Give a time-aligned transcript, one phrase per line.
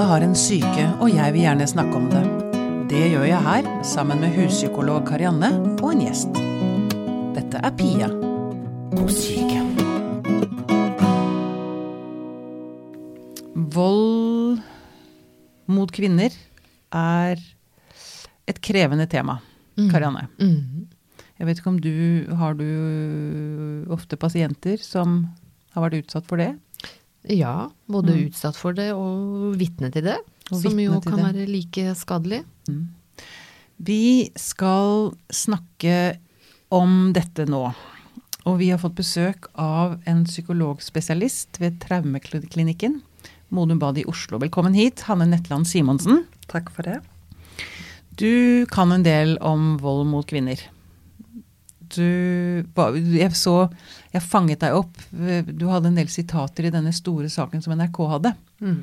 [0.00, 2.20] Alle har en syke, og jeg vil gjerne snakke om det.
[2.88, 6.38] Det gjør jeg her, sammen med huspsykolog Karianne og en gjest.
[7.36, 8.08] Dette er Pia
[8.94, 9.60] på syke.
[13.76, 14.62] Vold
[15.68, 17.44] mot kvinner er
[18.48, 19.36] et krevende tema,
[19.76, 20.30] Karianne.
[20.40, 20.88] Mm.
[21.36, 25.26] Jeg vet ikke om du Har du ofte pasienter som
[25.76, 26.54] har vært utsatt for det?
[27.28, 28.28] Ja, både Mm.
[28.30, 30.16] utsatt for det og vitne til det.
[30.50, 31.24] Og som jo kan det.
[31.34, 32.44] være like skadelig.
[33.82, 36.16] Vi skal snakke
[36.70, 37.74] om dette nå.
[38.46, 43.02] Og vi har fått besøk av en psykologspesialist ved Traumeklinikken,
[43.50, 44.38] Modum Bad i Oslo.
[44.38, 46.24] Velkommen hit, Hanne Netland Simonsen.
[46.48, 47.00] Takk for det.
[48.16, 50.58] Du kan en del om vold mot kvinner.
[51.96, 52.66] Du
[53.16, 53.56] Jeg så
[54.12, 55.00] Jeg fanget deg opp.
[55.10, 58.34] Du hadde en del sitater i denne store saken som NRK hadde.
[58.60, 58.78] Mm.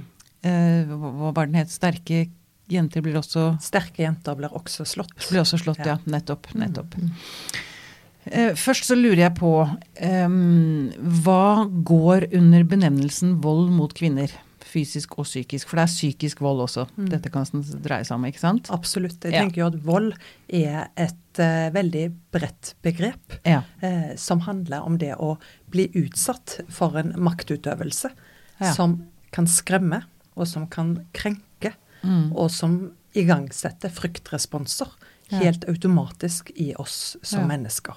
[0.47, 1.71] Eh, Hva var den het?
[1.73, 2.25] Sterke
[2.71, 5.15] jenter blir også Sterke jenter blir også slått.
[5.29, 5.95] Blir også slått, ja.
[5.97, 6.13] Ja.
[6.17, 6.49] Nettopp.
[6.53, 6.61] Mm.
[6.65, 6.97] nettopp.
[6.97, 8.55] Mm.
[8.59, 10.89] først så lurer jeg på um,
[11.23, 14.33] Hva går under benevnelsen vold mot kvinner?
[14.67, 15.67] Fysisk og psykisk.
[15.69, 16.83] For det er psykisk vold også.
[16.97, 17.07] Mm.
[17.13, 17.45] Dette kan
[17.85, 18.69] dreie seg om, ikke sant?
[18.75, 19.23] Absolutt.
[19.23, 19.41] Jeg Ja.
[19.45, 20.13] tenker jo at vold
[20.49, 23.63] er et uh, veldig bredt begrep Ja.
[23.83, 25.37] uh, som handler om det å
[25.69, 28.11] bli utsatt for en maktutøvelse
[28.59, 28.73] Ja.
[28.73, 30.03] som kan skremme,
[30.35, 31.73] og som kan krenke,
[32.03, 32.31] Mm.
[32.35, 34.87] og som igangsetter fryktresponser
[35.31, 37.95] helt automatisk i oss som mennesker.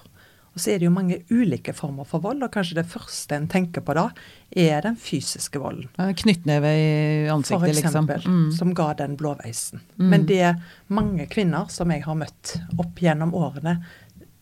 [0.51, 3.47] Og så er det jo mange ulike former for vold, og kanskje det første en
[3.47, 4.09] tenker på da,
[4.51, 5.87] er den fysiske volden.
[6.01, 6.89] En Knyttneve i
[7.29, 8.09] For ansiktet, liksom.
[8.25, 8.49] Mm.
[8.57, 9.79] som ga den blåveisen.
[9.95, 10.09] Mm.
[10.11, 10.49] Men det
[10.91, 13.77] mange kvinner som jeg har møtt opp gjennom årene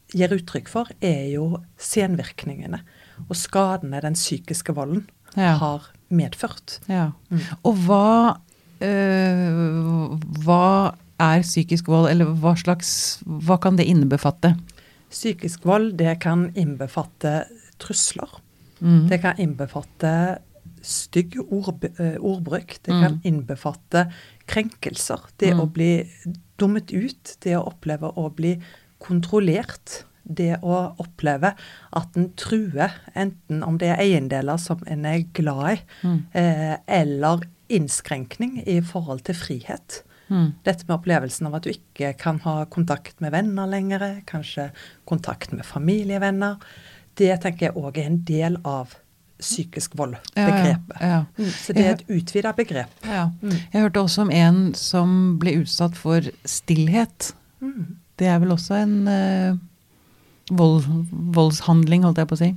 [0.10, 2.82] gir uttrykk for, er jo senvirkningene
[3.28, 5.06] og skadene den psykiske volden
[5.38, 5.58] Ja.
[5.62, 6.80] har medført.
[6.90, 7.12] Ja.
[7.30, 7.44] Mm.
[7.70, 8.38] Og hva
[8.82, 14.56] øh, Hva er psykisk vold, eller hva slags Hva kan det innebefatte?
[15.09, 17.45] Psykisk vold det kan innbefatte
[17.81, 18.30] trusler.
[18.81, 19.08] Mm.
[19.09, 20.11] Det kan innbefatte
[20.81, 22.77] stygg ord, eh, ordbruk.
[22.83, 23.02] Det Mm.
[23.03, 24.11] kan innbefatte
[24.47, 25.20] krenkelser.
[25.37, 25.59] Det Mm.
[25.59, 26.09] å bli
[26.58, 27.37] dummet ut.
[27.42, 28.61] Det å oppleve å bli
[28.99, 30.03] kontrollert.
[30.31, 31.55] Det å oppleve
[31.93, 36.26] at en truer, enten om det er eiendeler som en er glad i, Mm.
[36.33, 37.39] eh, eller
[37.70, 40.03] innskrenkning i forhold til frihet.
[40.30, 40.48] Mm.
[40.64, 44.70] Dette med opplevelsen av at du ikke kan ha kontakt med venner lenger, kanskje
[45.10, 46.58] kontakt med familievenner,
[47.20, 48.95] det tenker jeg òg er en del av
[49.39, 51.00] psykisk vold-begrepet.
[51.00, 51.20] Ja, ja.
[51.38, 52.92] Mm, Så det er et utvida begrep.
[53.08, 53.30] Ja.
[53.42, 53.56] Mm.
[53.72, 57.32] Jeg hørte også om en som ble utsatt for stillhet.
[57.64, 57.95] Mm.
[58.20, 59.60] Det er vel også en uh,
[60.52, 60.84] vold,
[61.38, 62.52] voldshandling, holdt jeg på å si.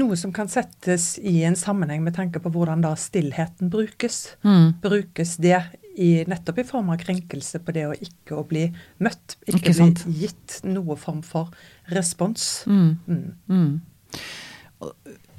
[0.00, 4.22] Noe som kan settes i en sammenheng med tanke på hvordan da stillheten brukes.
[4.46, 4.80] Mm.
[4.82, 5.58] Brukes det
[5.98, 8.66] i, nettopp i form av krenkelse på det å ikke å bli
[9.02, 9.74] møtt, ikke, Ikke
[10.06, 11.50] bli gitt noe form for
[11.90, 12.64] respons.
[12.66, 12.98] Mm.
[13.08, 13.34] Mm.
[13.48, 13.80] Mm.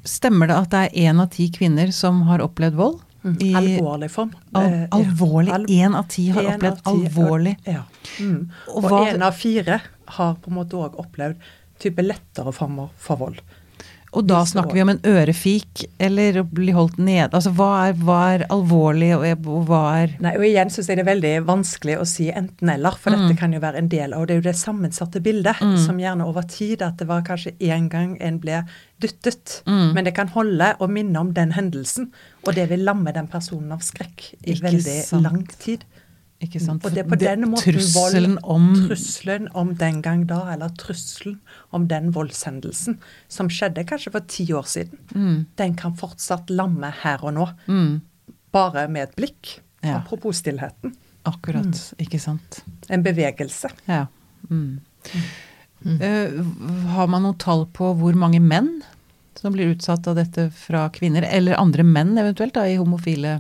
[0.04, 3.02] Stemmer det at det er én av ti kvinner som har opplevd vold?
[3.24, 3.36] Mm.
[3.46, 4.32] I- Alvorlig form.
[4.58, 5.52] Al Eh, alvorlig?
[5.54, 7.56] Al- Én av ti har opplevd ti- alvorlig.
[7.68, 7.84] Ja.
[8.20, 8.50] Mm.
[8.76, 9.82] Og én av fire
[10.18, 11.36] har på en måte òg opplevd
[11.80, 13.42] type lettere former for vold.
[14.14, 17.30] Og da snakker vi om en ørefik eller å bli holdt nede.
[17.32, 21.06] Altså hva er, hva er alvorlig, og hva er Nei, og igjen syns jeg det
[21.06, 23.22] er veldig vanskelig å si enten-eller, for Mm.
[23.30, 25.78] dette kan jo være en del av det er jo det sammensatte bildet, Mm.
[25.86, 28.66] som gjerne over tid at det var kanskje én gang en ble
[29.00, 29.62] dyttet.
[29.66, 29.94] Mm.
[29.94, 32.12] Men det kan holde å minne om den hendelsen,
[32.46, 35.24] og det vil lamme den personen av skrekk i Ikke veldig sant.
[35.24, 35.86] lang tid.
[36.42, 36.86] Ikke sant?
[36.86, 41.38] Og det er på den måten Trusselen om trusselen om den gang da, eller trusselen
[41.70, 42.98] om den voldshendelsen
[43.32, 47.48] som skjedde kanskje for ti år siden, mm, den kan fortsatt lamme her og nå,
[47.68, 47.94] mm,
[48.56, 49.60] bare med et blikk.
[49.82, 50.00] Ja.
[50.00, 50.96] Apropos stillheten.
[51.30, 51.70] Akkurat.
[51.70, 52.02] Mm.
[52.06, 52.64] Ikke sant.
[52.90, 53.70] En bevegelse.
[53.86, 54.08] Ja.
[55.86, 56.42] Eh,
[56.96, 58.82] har man noe tall på hvor mange menn
[59.38, 63.40] som blir utsatt av dette fra kvinner, eller andre menn eventuelt, da, i homofile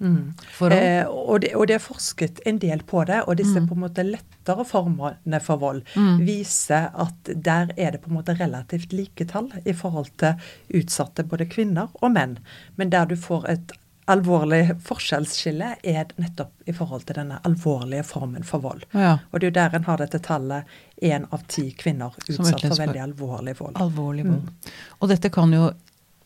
[0.00, 0.72] forhold?
[0.72, 3.68] Eh, og, det, og det er forsket en del på det, og disse Mm.
[3.68, 6.18] på en måte lettere formene for vold Mm.
[6.26, 10.34] viser at der er det på en måte relativt like tall i forhold til
[10.74, 12.38] utsatte både kvinner og menn.
[12.76, 13.72] Men der du får et
[14.06, 18.82] alvorlig forskjellsskille, er nettopp i forhold til denne alvorlige formen for vold.
[18.92, 19.18] ja.
[19.32, 20.64] Og det er jo der en har dette tallet
[21.02, 23.74] én av ti kvinner utsatt for veldig alvorlig vold.
[23.76, 24.30] Alvorlig Mm.
[24.32, 24.72] vold.
[25.00, 25.70] Og dette kan jo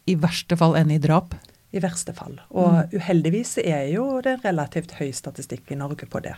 [0.09, 1.35] i verste fall ende i drap.
[1.73, 2.39] I verste fall.
[2.51, 6.35] Og uheldigvis er jo det relativt høy statistikk i Norge på det.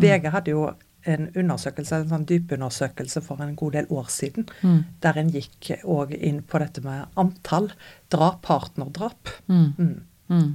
[0.00, 0.70] VG hadde jo
[1.08, 4.84] en undersøkelse, en sånn dypundersøkelse for en god del år siden, Mm.
[5.00, 7.70] der en gikk òg inn på dette med antall
[8.10, 9.28] drap, partnerdrap.
[9.48, 9.72] Mm.
[9.78, 10.00] Mm.
[10.30, 10.54] Mm.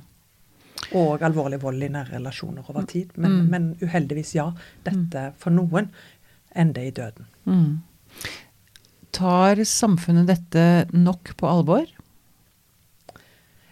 [0.93, 3.11] Og alvorlig vold i nære relasjoner over tid.
[3.17, 3.49] Men, Mm.
[3.49, 4.51] men uheldigvis, ja.
[4.83, 5.89] Dette for noen
[6.55, 7.25] ender i døden.
[7.47, 7.81] Mm.
[9.11, 11.85] Tar samfunnet dette nok på alvor?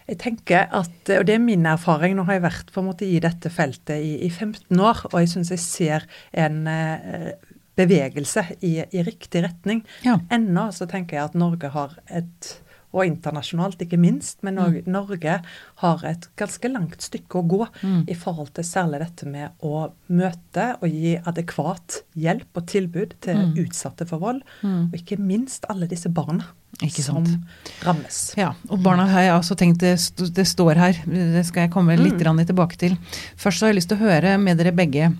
[0.07, 3.05] Jeg tenker at, og det er min erfaring, nå har jeg vært på en måte
[3.07, 7.31] i dette feltet i, i 15 år, og jeg syns jeg ser en eh,
[7.79, 9.83] bevegelse i, i riktig retning.
[10.05, 10.17] Ja.
[10.33, 12.49] Ennå så tenker jeg at Norge har et,
[12.93, 15.39] og internasjonalt ikke minst, men Norge, Norge
[15.81, 18.03] har et ganske langt stykke å gå Mm.
[18.07, 23.35] i forhold til særlig dette med å møte og gi adekvat hjelp og tilbud til
[23.37, 23.55] Mm.
[23.65, 24.91] utsatte for vold, Mm.
[24.91, 26.45] og ikke minst alle disse barna
[26.81, 27.59] Ikke som sant.
[27.85, 28.17] rammes.
[28.39, 29.93] Ja, og barna har jeg også tenkt det,
[30.33, 32.41] det står her, det skal jeg komme litt mm.
[32.49, 32.97] tilbake til.
[33.37, 35.11] Først så har jeg lyst til å høre med dere begge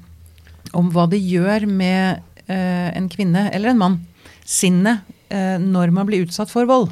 [0.73, 3.97] om hva det gjør med eh, en kvinne eller en mann,
[4.43, 6.91] sinnet, eh, når man blir utsatt for vold.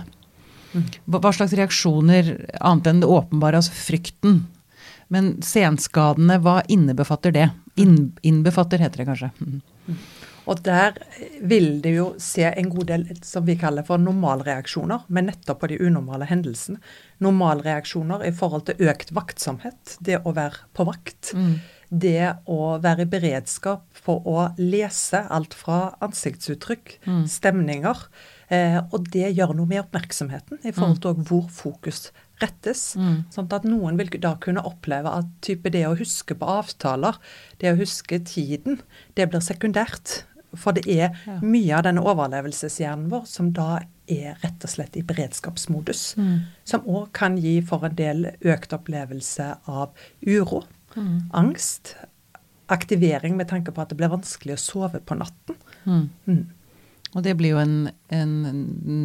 [0.71, 2.31] Hva, hva slags reaksjoner,
[2.61, 4.43] annet enn det åpenbare, altså frykten.
[5.11, 7.49] Men senskadene, hva innebefatter det?
[7.81, 9.31] Inn, innbefatter, heter det kanskje.
[9.41, 9.97] Mm.
[10.49, 10.95] Og der
[11.45, 15.69] vil det jo se en god del som vi kaller for normalreaksjoner, men nettopp på
[15.69, 16.79] de unormale hendelsene.
[17.21, 21.33] Normalreaksjoner i forhold til økt vaktsomhet, det å være på vakt.
[21.37, 21.53] Mm.
[21.91, 27.25] Det å være i beredskap for å lese alt fra ansiktsuttrykk, Mm.
[27.27, 28.05] stemninger.
[28.49, 32.11] Eh, og det gjør noe med oppmerksomheten i forhold til hvor fokus
[32.41, 32.95] rettes.
[32.97, 33.25] Mm.
[33.31, 37.17] Sånn at noen vil da kunne oppleve at type det å huske på avtaler,
[37.59, 38.81] det å huske tiden,
[39.15, 40.23] det blir sekundært.
[40.55, 41.39] For det er Ja.
[41.41, 46.15] mye av denne overlevelseshjernen vår som da er rett og slett i beredskapsmodus.
[46.17, 46.39] Mm.
[46.65, 49.89] Som òg kan gi for en del økt opplevelse av
[50.27, 50.63] uro,
[50.95, 51.29] Mm.
[51.33, 51.95] angst,
[52.67, 55.55] aktivering med tanke på at det blir vanskelig å sove på natten.
[55.85, 56.09] Mm.
[56.27, 56.45] Mm.
[57.15, 58.35] Og det blir jo en, en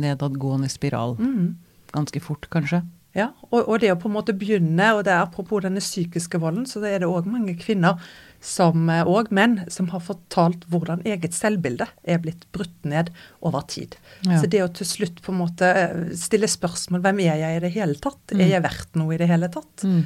[0.02, 1.16] nedadgående spiral.
[1.18, 1.56] Mm.
[1.92, 2.82] Ganske fort, kanskje.
[3.16, 6.38] Ja, og, og det å på en måte begynne, og det er apropos denne psykiske
[6.42, 7.96] volden, så er det òg mange kvinner
[8.40, 13.10] som, òg menn som har fortalt hvordan eget selvbilde er blitt brutt ned
[13.42, 13.96] over tid.
[14.24, 14.40] Ja.
[14.40, 17.64] Så det å til slutt på en måte eh, stille spørsmål hvem er jeg i
[17.66, 18.40] det hele tatt, Mm.
[18.40, 20.04] er jeg verdt noe i det hele tatt, Mm.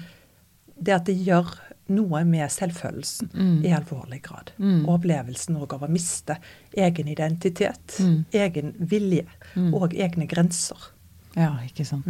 [0.82, 1.46] det at det gjør
[1.90, 3.64] noe med selvfølelsen Mm.
[3.64, 4.52] i alvorlig grad.
[4.58, 4.86] Mm.
[4.88, 6.36] Og opplevelsen òg av å miste
[6.76, 8.24] egen identitet, Mm.
[8.32, 9.26] egen vilje
[9.56, 9.74] Mm.
[9.74, 10.76] og egne grenser.
[11.36, 12.06] Ja, ikke sant.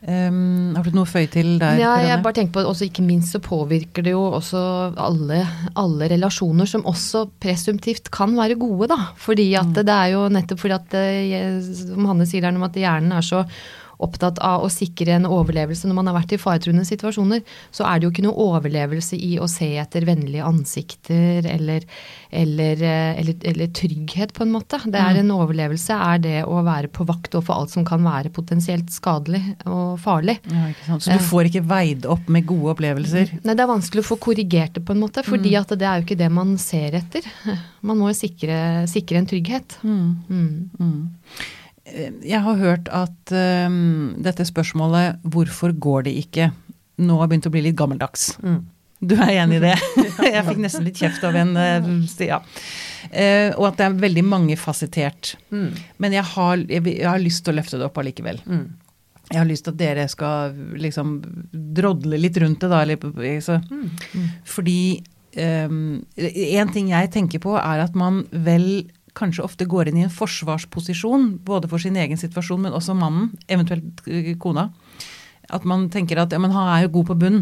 [0.00, 1.76] Um, har du noe føye til der?
[1.76, 4.60] Ja, jeg bare tenker på, også Ikke minst så påvirker det jo også
[4.96, 5.42] alle,
[5.76, 8.88] alle relasjoner som også presumptivt kan være gode.
[8.94, 9.10] da.
[9.20, 12.80] Fordi at det er jo nettopp fordi at, eh, som Hanne sier der, om at
[12.80, 13.44] hjernen er så
[14.00, 17.42] opptatt av å sikre en overlevelse når man har vært i faretruende situasjoner,
[17.74, 21.84] så er det jo ikke noe overlevelse i å se etter vennlige ansikter eller,
[22.30, 24.80] eller, eh, eller, eller trygghet, på en måte.
[24.86, 28.32] Det er en overlevelse er det å være på vakt overfor alt som kan være
[28.34, 30.38] potensielt skadelig og farlig.
[30.50, 30.96] Ja.
[30.98, 33.36] Så du får ikke veid opp med gode opplevelser?
[33.44, 35.60] Nei, det er vanskelig å få korrigert det på en måte, fordi Mm.
[35.60, 37.22] at det er jo ikke det man ser etter.
[37.82, 39.78] Man må jo sikre, sikre en trygghet.
[39.82, 40.20] Mm.
[40.28, 41.10] Mm.
[41.90, 42.00] Mm.
[42.22, 43.32] Eh, Jeg har hørt at
[43.66, 46.52] um, dette spørsmålet 'hvorfor går det ikke?'
[47.00, 48.36] nå har begynt å bli litt gammeldags.
[48.44, 48.64] Mm.
[49.00, 49.76] Du er enig i det?
[50.34, 51.54] Jeg fikk nesten litt kjeft av en
[52.06, 52.36] Stia.
[52.40, 53.16] Uh.
[53.16, 55.36] Eh, Og at det er veldig mangefasettert.
[55.50, 55.70] Mm.
[55.98, 58.38] Men jeg har, jeg, jeg har lyst til å løfte det opp allikevel.
[58.44, 58.66] Mm.
[59.30, 61.22] Jeg har lyst til at dere skal liksom
[61.52, 62.82] drodle litt rundt det, da.
[62.82, 64.28] Eller, så, Mm.
[64.44, 65.02] fordi
[65.38, 68.90] um, en ting jeg tenker på, er at man vel
[69.20, 73.30] kanskje ofte går inn i en forsvarsposisjon, både for sin egen situasjon, men også mannen,
[73.48, 74.70] eventuelt eh, kona.
[75.50, 77.40] At man tenker at ja, men han er jo god på bunn.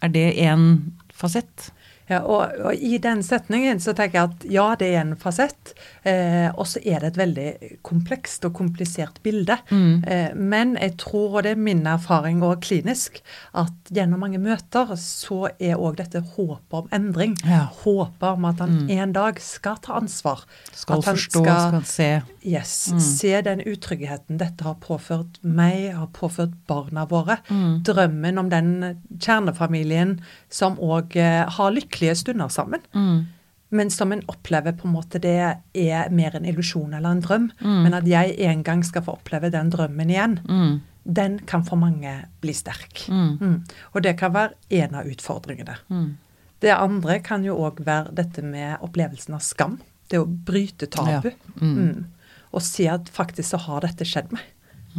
[0.00, 0.64] Er det en
[1.12, 1.70] fasett?
[2.10, 5.74] Ja, og, og i den setningen så tenker jeg at ja, det er en fasett,
[6.02, 7.48] eh, og så er det et veldig
[7.86, 9.56] komplekst og komplisert bilde.
[9.70, 10.02] Mm.
[10.06, 13.20] Eh, men jeg tror, og det er min erfaring og klinisk,
[13.54, 17.36] at gjennom mange møter så er òg dette håpet om endring.
[17.46, 17.68] Ja.
[17.84, 18.90] Håpet om at han Mm.
[18.90, 20.44] en dag skal ta ansvar.
[20.72, 22.10] Skal forstå, skal- skal se.
[22.44, 23.00] Yes, Mm.
[23.00, 27.36] Se den utryggheten dette har påført meg, har påført barna våre.
[27.50, 27.82] Mm.
[27.84, 32.80] Drømmen om den kjernefamilien som òg eh, har lykkelige stunder sammen.
[32.94, 33.26] Mm.
[33.72, 35.36] Men som en opplever på en måte det
[35.74, 37.50] er mer en illusjon eller en drøm.
[37.60, 37.82] Mm.
[37.84, 40.80] Men at jeg en gang skal få oppleve den drømmen igjen, Mm.
[41.04, 43.06] den kan for mange bli sterk.
[43.08, 43.38] Mm.
[43.40, 43.64] Mm.
[43.94, 45.76] Og det kan være en av utfordringene.
[45.88, 46.16] Mm.
[46.60, 49.78] Det andre kan jo òg være dette med opplevelsen av skam.
[50.10, 51.30] Det å bryte tabu.
[51.60, 51.94] Ja.
[52.52, 54.42] Og se at faktisk så har dette skjedd meg.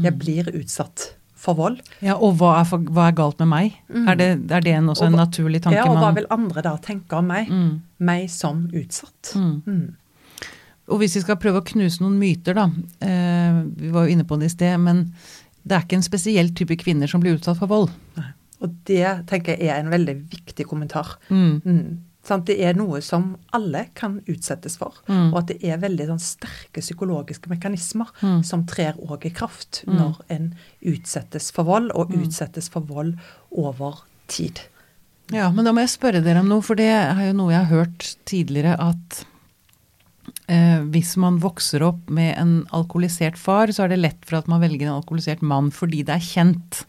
[0.01, 1.79] Jeg blir utsatt for vold.
[2.05, 3.79] Ja, og hva er, for, hva er galt med meg?
[3.89, 4.03] Mm.
[4.11, 6.63] Er, det, er det en, også Og en naturlig tanke Ja, og hva vil andre
[6.65, 7.49] da tenke om meg?
[7.49, 7.71] mm.
[8.01, 9.33] Meg som utsatt.
[9.37, 9.55] Mm.
[9.65, 10.51] Mm.
[10.91, 12.67] Og hvis vi skal prøve å knuse noen myter, da.
[13.05, 15.05] Eh, vi var jo inne på det i sted, men
[15.61, 17.91] det er ikke en spesiell type kvinner som blir utsatt for vold.
[18.17, 18.31] Nei.
[18.61, 21.15] Og det tenker jeg er en veldig viktig kommentar.
[21.33, 22.01] Mm.
[22.23, 22.45] Sant?
[22.45, 24.93] Det er noe som alle kan utsettes for.
[25.07, 25.31] Mm.
[25.33, 28.43] Og at det er veldig sånn, sterke psykologiske mekanismer Mm.
[28.45, 29.95] som trer òg i kraft Mm.
[29.97, 32.23] når en utsettes for vold, og Mm.
[32.27, 33.17] utsettes for vold
[33.51, 34.61] over tid.
[35.31, 37.65] Ja, men da må jeg spørre dere om noe, for det er jo noe jeg
[37.65, 39.25] har hørt tidligere, at
[40.47, 44.47] eh, hvis man vokser opp med en alkoholisert far, så er det lett for at
[44.47, 46.83] man velger en alkoholisert mann fordi det er kjent.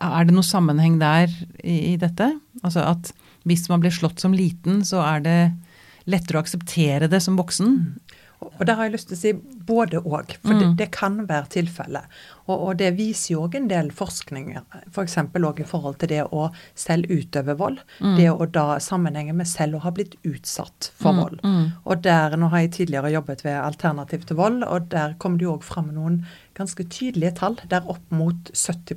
[0.00, 1.28] Er det noe sammenheng der
[1.62, 2.30] i, i dette?
[2.64, 3.12] Altså at
[3.48, 5.38] hvis man blir slått som liten, så er det
[6.10, 7.76] lettere å akseptere det som voksen?
[8.40, 9.30] Og der har jeg lyst til å si
[9.68, 10.76] både og, for det, Mm.
[10.76, 12.06] det kan være tilfellet.
[12.48, 14.62] Og, og det viser jo òg en del forskninger,
[14.94, 15.14] f.eks.
[15.34, 17.82] For òg i forhold til det å selv utøve vold.
[18.00, 18.16] Mm.
[18.16, 21.40] Det å da sammenhenge med selv å ha blitt utsatt for Mm, vold.
[21.44, 21.72] mm.
[21.84, 25.44] Og der, Nå har jeg tidligere jobbet ved Alternativ til vold, og der kom det
[25.44, 26.24] jo òg fram noen
[26.56, 27.58] ganske tydelige tall.
[27.68, 28.96] Der opp mot 70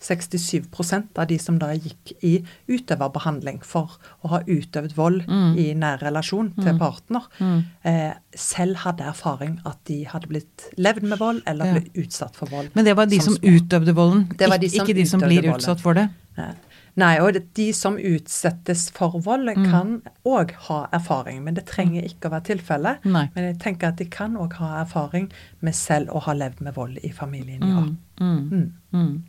[0.00, 5.56] 67% av de som da gikk i utøverbehandling for å ha utøvd vold Mm.
[5.58, 6.78] i nær relasjon til Mm.
[6.78, 7.64] partner, Mm.
[7.84, 11.72] eh, selv hadde erfaring at de hadde blitt levd med vold eller Ja.
[11.74, 12.70] blitt utsatt for vold.
[12.74, 15.20] Men det var de som, som utøvde volden, Det var de som ikke de som
[15.20, 15.54] blir volden.
[15.60, 16.10] utsatt for det?
[16.36, 16.52] Nei.
[16.98, 19.70] Nei, og de som utsettes for vold, Mm.
[19.70, 21.42] kan òg ha erfaring.
[21.44, 23.04] Men det trenger ikke å være tilfellet.
[23.04, 26.74] Men jeg tenker at de kan òg ha erfaring med selv å ha levd med
[26.74, 27.60] vold i familien.
[27.60, 28.24] Ja.
[28.24, 28.72] mm, Mm.
[28.94, 29.22] mm.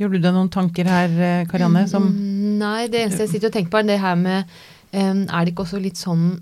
[0.00, 1.86] Gjør du deg noen tanker her, eh, Karianne?
[1.90, 4.44] Som Mm, Nei, det eneste jeg sitter og tenker på, er det her med
[4.92, 6.40] Er det ikke også litt sånn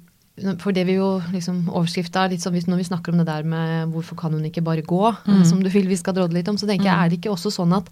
[0.63, 3.91] for det vi jo liksom Overskrifta litt sånn når vi snakker om det der med
[3.93, 5.45] hvorfor kan hun ikke bare gå, Mm.
[5.45, 7.05] som du vil vi skal drodle litt om, så tenker jeg Mm.
[7.05, 7.89] er det ikke også sånn at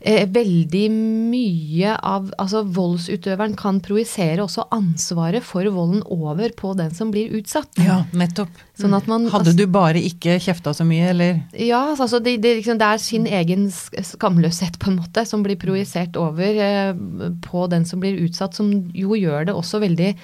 [0.00, 0.86] eh, veldig
[1.30, 7.32] mye av Altså voldsutøveren kan projisere også ansvaret for volden over på den som blir
[7.38, 7.70] utsatt.
[7.80, 8.52] Ja, nettopp.
[8.80, 11.40] Sånn at man Hadde du bare ikke kjefta så mye, eller?
[11.52, 15.60] Ja, altså det, det, liksom, det er sin egen skamløshet på en måte som blir
[15.60, 16.92] projisert over eh,
[17.46, 20.14] på den som blir utsatt, som jo gjør det også veldig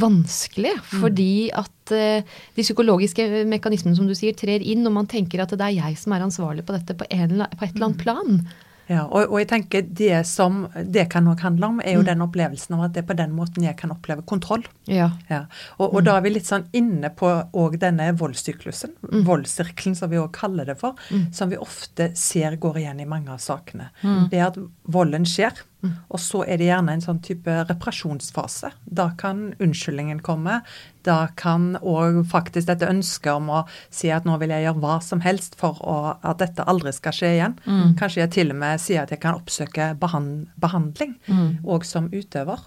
[0.00, 0.74] vanskelig.
[0.86, 5.54] Fordi at eh, de psykologiske mekanismene som du sier, trer inn, og man tenker at
[5.54, 8.42] det er jeg som er ansvarlig på dette på, en, på et eller annet plan.
[8.90, 12.06] Ja, og, og jeg tenker det som det kan nok handle om, er jo Mm.
[12.08, 14.64] den opplevelsen av at det er på den måten jeg kan oppleve kontroll.
[14.90, 15.12] Ja.
[15.30, 15.44] Ja.
[15.78, 19.24] Og, og da er vi litt sånn inne på òg denne voldssyklusen, Mm.
[19.28, 21.32] voldssirkelen som vi òg kaller det for, Mm.
[21.32, 23.90] som vi ofte ser går igjen i mange av sakene.
[24.02, 24.28] Mm.
[24.30, 24.58] Det er at
[24.90, 25.92] volden skjer, Mm.
[26.10, 28.70] og så er det gjerne en sånn type reparasjonsfase.
[28.84, 30.58] Da kan unnskyldningen komme.
[31.04, 34.98] Da kan òg faktisk dette ønsket om å si at nå vil jeg gjøre hva
[35.02, 37.54] som helst for å, at dette aldri skal skje igjen.
[37.64, 37.94] Mm.
[37.96, 41.82] Kanskje jeg til og med sier at jeg kan oppsøke behand behandling Mm.
[41.84, 42.58] som utøver.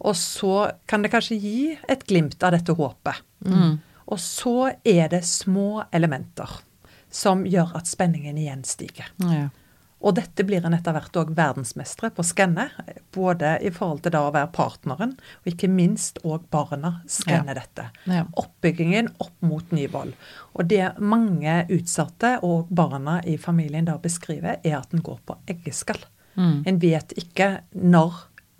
[0.00, 3.14] Og så kan det kanskje gi et glimt av dette håpet.
[3.44, 3.78] Mm.
[4.06, 6.48] Og så er det små elementer
[7.10, 9.06] som gjør at spenningen igjen stiger.
[9.18, 9.48] Ja.
[10.04, 12.66] Og dette blir en etter hvert òg verdensmestre på å skanne.
[13.14, 17.86] Både i forhold til da å være partneren, og ikke minst òg barna skanner dette.
[18.10, 18.26] Ja.
[18.36, 20.12] Oppbyggingen opp mot ny vold.
[20.54, 25.38] Og det mange utsatte og barna i familien da beskriver, er at den går på
[25.48, 26.04] eggeskall.
[26.36, 26.62] Mm.
[26.66, 28.12] En vet ikke når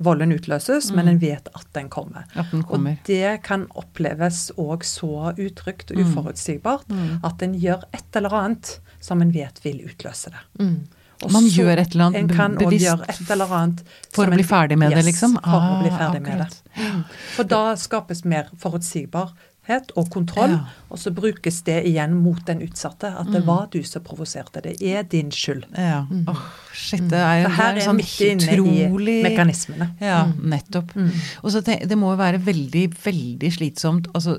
[0.04, 1.08] volden utløses, men Mm.
[1.12, 2.24] en vet at den kommer.
[2.34, 2.92] At den kommer.
[2.92, 6.04] Og det kan oppleves òg så utrygt og Mm.
[6.14, 7.20] uforutsigbart Mm.
[7.24, 10.40] at en gjør et eller annet som en vet vil utløse det.
[10.58, 10.86] Mm.
[11.32, 14.26] Man så- gjør et eller annet En kan òg bevisst gjøre et eller annet For
[14.26, 15.32] å bli ferdig med det, Yes, liksom?
[15.42, 17.04] For å bli Ah, ferdig med det.
[17.36, 20.60] For da skapes mer forutsigbarhet og kontroll, Ja.
[20.90, 23.04] og så brukes det igjen mot den utsatte.
[23.18, 23.46] At det Mm.
[23.46, 24.60] var du som provoserte.
[24.62, 25.64] Det er din skyld.
[25.76, 26.04] Ja.
[26.10, 26.28] Mm.
[26.28, 26.42] Oh,
[26.74, 29.90] shit, det er, Så her det er sånn en inne utrolig mekanismene.
[30.00, 30.40] Ja, Mm.
[30.50, 30.92] nettopp.
[30.94, 31.10] Mm.
[31.44, 34.06] Og så tenk, Det må jo være veldig, veldig slitsomt.
[34.14, 34.38] Altså,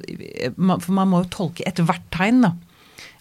[0.57, 2.51] man, for man må jo tolke ethvert tegn, da.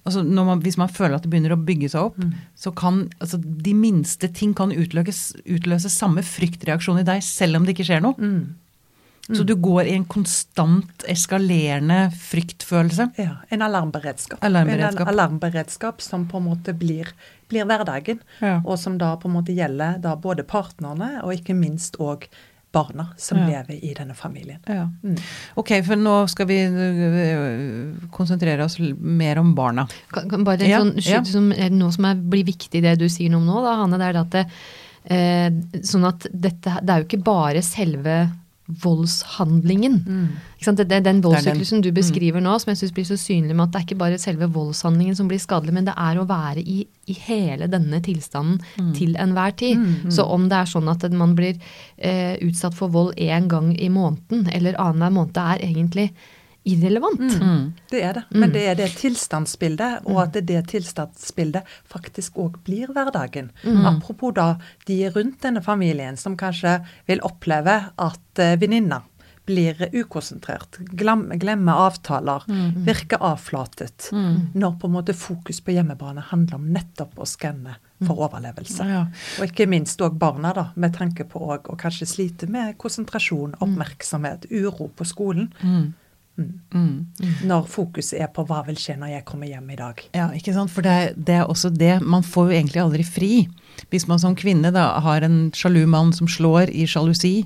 [0.05, 2.33] Altså, når man, hvis man føler at det begynner å bygge seg opp, Mm.
[2.57, 7.65] så kan altså, de minste ting kan utløse, utløse samme fryktreaksjon i deg, selv om
[7.65, 8.15] det ikke skjer noe.
[8.19, 8.55] Mm.
[9.33, 13.07] Så du går i en konstant eskalerende fryktfølelse.
[13.17, 14.43] Ja, En alarmberedskap.
[14.45, 15.09] Alarmberedskap.
[15.09, 17.09] En alarmberedskap som på en måte blir,
[17.49, 18.21] blir hverdagen.
[18.43, 18.61] Ja.
[18.67, 22.29] Og som da på en måte gjelder da både partnerne og ikke minst òg
[22.75, 23.47] barna som Ja.
[23.53, 24.61] lever i denne familien.
[24.69, 24.89] Ja.
[25.05, 25.17] Mm.
[25.63, 29.87] Ok, for nå skal vi øh, konsentrere oss mer om barna.
[30.13, 32.97] Kan, kan bare Ja, sånn, skyld som, er noe som er, blir viktig i det
[33.01, 34.45] du sier noe om nå, da, Hanne, det er at det,
[35.05, 35.51] eh,
[35.85, 38.19] sånn at dette, det er jo ikke bare selve
[38.67, 39.97] voldshandlingen.
[40.07, 40.29] Mm.
[40.65, 43.73] Det, det den voldssyklusen du beskriver nå, som jeg syns blir så synlig med at
[43.75, 46.79] det er ikke bare selve voldshandlingen som blir skadelig, men det er å være i,
[47.07, 48.93] i hele denne tilstanden Mm.
[48.95, 49.77] til enhver tid.
[49.79, 50.11] Mm.
[50.11, 51.59] Så om det er sånn at man blir
[51.99, 56.07] eh, utsatt for vold én gang i måneden eller annenhver måned, det er egentlig
[56.65, 57.21] irrelevant.
[57.21, 57.73] Mm.
[57.91, 58.25] Det er det.
[58.31, 58.41] Mm.
[58.41, 63.51] Men det er det tilstandsbildet, og at det, det tilstandsbildet faktisk òg blir hverdagen.
[63.65, 63.85] Mm.
[63.95, 64.55] Apropos da
[64.89, 66.79] de rundt denne familien som kanskje
[67.09, 69.03] vil oppleve at uh, venninna
[69.45, 72.85] blir ukonsentrert, glemmer avtaler, Mm.
[72.87, 74.07] virker avflatet.
[74.55, 77.75] Når på en måte fokus på hjemmebane handler om nettopp å skanne
[78.07, 78.87] for overlevelse.
[78.89, 79.03] Ja.
[79.41, 84.47] Og ikke minst òg barna, da, med tanke på å kanskje slite med konsentrasjon, oppmerksomhet,
[84.51, 85.51] uro på skolen.
[86.37, 86.61] Mm.
[86.75, 86.87] Mm.
[87.21, 87.35] Mm.
[87.47, 90.01] Når fokuset er på hva vil skje når jeg kommer hjem i dag.
[90.17, 90.73] Ja, ikke sant?
[90.75, 92.01] For det det er også det.
[92.03, 93.33] Man får jo egentlig aldri fri.
[93.91, 97.45] Hvis man som kvinne da har en sjalu mann som slår i sjalusi,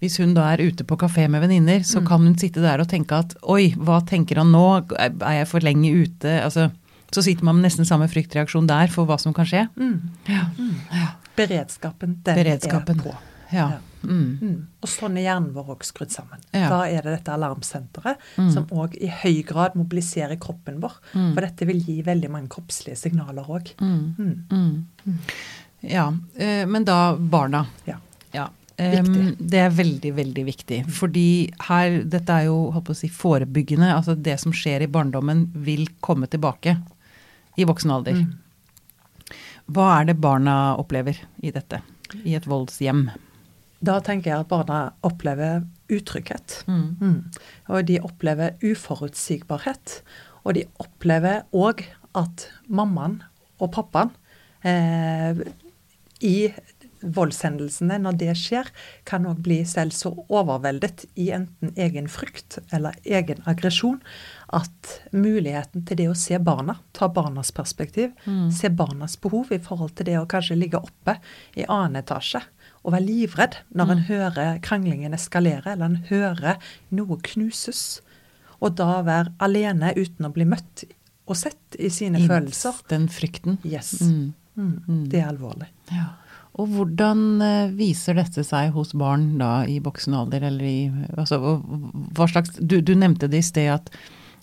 [0.00, 2.88] hvis hun da er ute på kafé med venninner, så kan hun sitte der og
[2.88, 4.66] tenke at oi, hva tenker han nå,
[4.98, 6.40] er jeg for lenge ute?
[6.42, 6.70] Altså,
[7.12, 9.66] så sitter man med nesten samme fryktreaksjon der for hva som kan skje.
[10.28, 10.44] Ja.
[10.92, 11.08] ja.
[11.36, 13.00] Beredskapen, den Beredskapen.
[13.00, 13.16] er på.
[13.52, 13.70] ja.
[13.76, 13.80] Ja.
[14.04, 14.38] Mm.
[14.42, 14.56] Mm.
[14.82, 16.40] Og sånn er hjernen vår òg skrudd sammen.
[16.52, 16.68] Ja.
[16.72, 18.50] Da er det dette alarmsenteret Mm.
[18.52, 20.92] som òg i høy grad mobiliserer kroppen vår.
[21.12, 23.72] For dette vil gi veldig mange kroppslige signaler òg.
[25.80, 27.66] Ja, eh, men da barna.
[27.84, 27.96] Ja.
[28.32, 28.48] Ja.
[28.76, 29.36] Viktig.
[29.38, 30.78] Det er veldig, veldig viktig.
[30.90, 33.90] Fordi her, dette er jo på å si, forebyggende.
[33.94, 36.78] Altså det som skjer i barndommen, vil komme tilbake
[37.60, 38.16] i voksen alder.
[38.22, 38.38] Mm.
[39.72, 41.82] Hva er det barna opplever i dette?
[42.24, 43.06] I et voldshjem?
[43.82, 46.60] Da tenker jeg at barna opplever utrygghet.
[46.70, 46.84] Mm.
[47.00, 47.16] Mm.
[47.68, 50.02] Og de opplever uforutsigbarhet.
[50.44, 51.84] Og de opplever òg
[52.18, 53.20] at mammaen
[53.62, 54.12] og pappaen
[54.66, 55.42] eh,
[56.22, 56.36] i
[57.02, 58.68] voldshendelsene, når det skjer,
[59.08, 63.98] kan òg bli selv så overveldet i enten egen frykt eller egen aggresjon
[64.54, 68.50] at muligheten til det å se barna, ta barnas perspektiv, Mm.
[68.52, 71.18] se barnas behov i forhold til det å kanskje ligge oppe
[71.56, 72.42] i annen etasje
[72.82, 76.58] og være livredd når en hører kranglingen eskalere, eller en hører
[76.94, 78.00] noe knuses,
[78.62, 80.84] og da være alene uten å bli møtt
[81.30, 82.82] og sett i sine I følelser.
[82.90, 83.60] Den frykten.
[83.66, 83.94] Yes.
[84.02, 84.32] Mm.
[84.58, 84.74] Mm.
[84.86, 85.04] Mm.
[85.10, 85.70] Det er alvorlig.
[85.92, 86.10] Ja.
[86.60, 90.80] Og hvordan eh, viser dette seg hos barn da i voksen alder, eller i
[91.16, 91.38] altså,
[92.12, 93.88] hva slags du, du nevnte det i sted at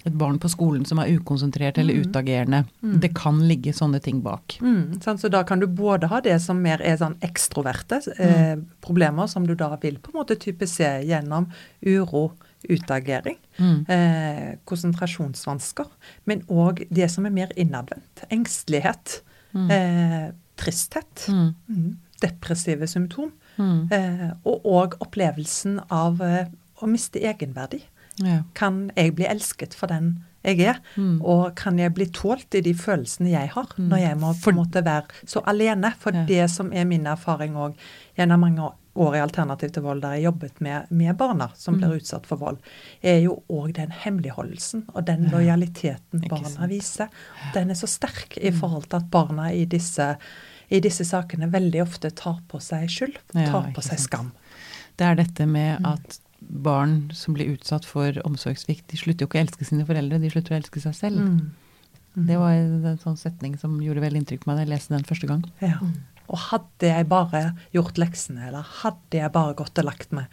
[0.05, 2.05] et barn på skolen som er ukonsentrert eller Mm.
[2.07, 2.99] utagerende, Mm.
[3.01, 4.57] det kan ligge sånne ting bak.
[4.62, 4.99] Mm.
[5.01, 9.45] Så da kan du både ha det som mer er sånn ekstroverte eh, problemer, som
[9.45, 11.47] du da vil på en måte type se gjennom
[11.85, 12.31] uro,
[12.69, 13.85] utagering, Mm.
[13.89, 15.85] eh, konsentrasjonsvansker,
[16.25, 18.23] men òg det som er mer innadvendt.
[18.31, 19.21] Engstelighet,
[19.53, 19.71] Mm.
[19.71, 21.55] eh, tristhet, Mm.
[21.69, 23.91] mm, depressive symptom, Mm.
[23.91, 26.45] eh, og òg opplevelsen av eh,
[26.81, 27.81] å miste egenverdi.
[28.23, 28.41] Ja.
[28.53, 30.79] Kan jeg bli elsket for den jeg er?
[30.95, 31.21] Mm.
[31.21, 33.89] Og kan jeg bli tålt i de følelsene jeg har, Mm.
[33.89, 35.93] når jeg må på en måte være så alene?
[35.99, 36.25] For Ja.
[36.25, 37.75] det som er min erfaring òg
[38.17, 41.79] gjennom mange år i Alternativ til vold, der jeg jobbet med, med barna som Mm.
[41.82, 42.58] blir utsatt for vold,
[43.03, 45.29] er jo òg den hemmeligholdelsen og den Ja.
[45.29, 46.49] lojaliteten barna.
[46.60, 46.69] Mm.
[46.69, 47.08] viser.
[47.53, 50.17] Den er så sterk i forhold til at barna i disse,
[50.71, 53.99] i disse sakene veldig ofte tar på seg skyld, tar på seg sant.
[53.99, 54.32] skam.
[54.97, 55.86] Det er dette med Mm.
[55.93, 60.19] at barn som blir utsatt for omsorgssvikt, de slutter jo ikke å elske sine foreldre,
[60.21, 61.19] de slutter å elske seg selv.
[61.19, 61.49] Mm.
[62.30, 65.06] Det var en sånn setning som gjorde veldig inntrykk på meg da jeg leste den
[65.08, 65.43] første gang.
[65.62, 65.78] Ja.
[66.30, 70.25] Og hadde jeg bare gjort leksene, eller hadde jeg bare gått og lagt meg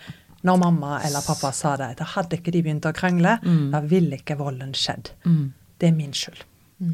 [0.47, 3.71] når mamma eller pappa sa det, da hadde ikke de begynt å krangle, Mm.
[3.73, 5.11] da ville ikke volden skjedd.
[5.25, 5.53] Mm.
[5.79, 6.45] Det er min skyld.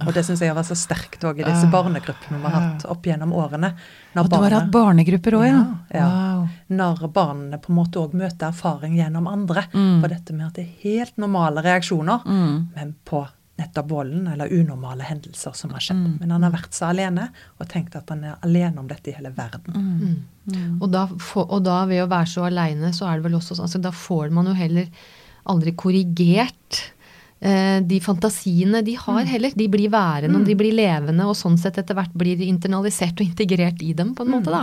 [0.07, 1.71] Og det syns jeg har vært så sterkt òg i disse Ah.
[1.73, 3.73] barnegruppene vi har hatt opp gjennom årene.
[4.15, 5.63] Når Og du har hatt barnegrupper òg, ja?
[5.93, 6.07] Ja.
[6.07, 6.49] Wow.
[6.71, 10.01] Når barna på en måte òg møter erfaring gjennom andre Mm.
[10.03, 12.69] på dette med at det er helt normale reaksjoner, Mm.
[12.77, 13.27] men på
[13.59, 15.97] nettopp volden eller unormale hendelser som har skjedd.
[16.07, 16.21] Mm.
[16.21, 17.29] Men han har vært så alene
[17.61, 19.75] og tenkt at han er alene om dette i hele verden.
[19.75, 20.17] Mm.
[20.49, 20.79] Mm.
[20.83, 23.55] Og da, for, og da ved å være så aleine, så er det vel også
[23.57, 24.87] sånn altså Da får man jo heller
[25.47, 26.91] aldri korrigert
[27.43, 29.55] de fantasiene de har heller.
[29.59, 33.19] De blir værende, og de blir levende, og sånn sett etter hvert blir de internalisert
[33.19, 34.63] og integrert i dem, på en måte, da.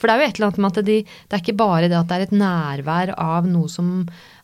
[0.00, 1.98] For det er jo et eller annet med at de, det er ikke bare det
[1.98, 3.90] at det er et nærvær av noe som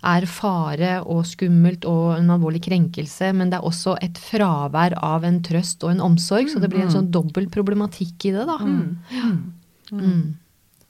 [0.03, 5.25] er fare og skummelt og en alvorlig krenkelse, men det er også et fravær av
[5.25, 8.59] en trøst og en omsorg, så det blir en sånn dobbel problematikk i det, da.
[8.61, 9.53] Mm.
[9.93, 10.23] Mm.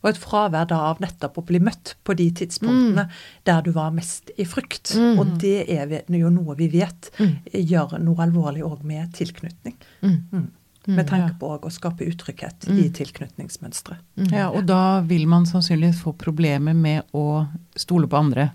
[0.02, 0.04] Mm.
[0.04, 3.08] Og et fravær da av nettopp å bli møtt på de tidspunktene
[3.46, 4.96] der du var mest i frykt.
[4.98, 5.20] Mm.
[5.20, 7.38] Og det er jo noe vi vet Mm.
[7.52, 9.76] gjør noe alvorlig òg med tilknytning.
[10.02, 10.18] Mm.
[10.32, 10.50] Mm.
[10.96, 13.98] Med tanke på å skape utrygghet i tilknytningsmønstre.
[14.18, 14.32] Mm.
[14.32, 18.50] Ja, og da vil man sannsynligvis få problemer med å stole på andre.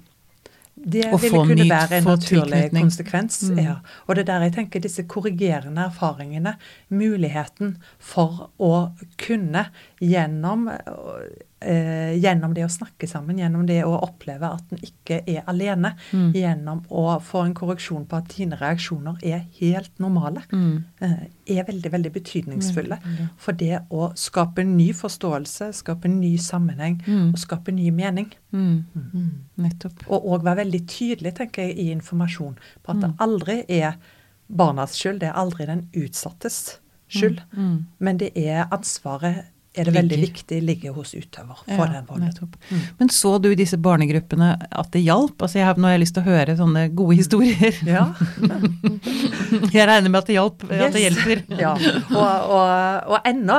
[0.78, 3.40] Det vil ville kunne være en naturlig konsekvens.
[3.50, 3.62] Mm.
[3.64, 3.76] Ja.
[4.06, 6.54] Og det er der jeg tenker disse korrigerende erfaringene,
[6.94, 9.66] muligheten for å kunne
[10.02, 10.68] gjennom
[11.60, 15.96] eh, gjennom det å snakke sammen, gjennom det å oppleve at en ikke er alene,
[16.14, 16.32] Mm.
[16.34, 20.84] gjennom å få en korreksjon på at dine reaksjoner er helt normale, Mm.
[21.02, 23.00] eh, er veldig, veldig betydningsfulle.
[23.02, 23.30] Veldig.
[23.38, 27.30] For det å skape ny forståelse, skape ny sammenheng Mm.
[27.34, 28.32] og skape ny mening.
[28.54, 28.86] Mm.
[28.96, 29.32] Mm.
[29.58, 30.04] Nettopp.
[30.10, 33.18] Og òg være veldig tydelig tenker jeg, i informasjon på at det Mm.
[33.20, 33.96] aldri er
[34.50, 36.78] barnas skyld, det er aldri den utsattes
[37.10, 37.42] skyld.
[37.56, 37.86] Mm.
[38.00, 39.46] Men det er ansvaret
[39.78, 42.50] er det veldig viktig ligger hos utøver for Ja, den volden.
[42.70, 42.82] Mm.
[43.00, 45.42] Men så du i disse barnegruppene at det hjalp?
[45.42, 47.78] Altså jeg har, nå har jeg lyst til å høre sånne gode historier.
[47.88, 48.08] Ja.
[49.74, 51.42] Jeg regner med at det hjalp, at det hjelper.
[51.64, 51.72] ja.
[52.12, 53.58] Og, og, og ennå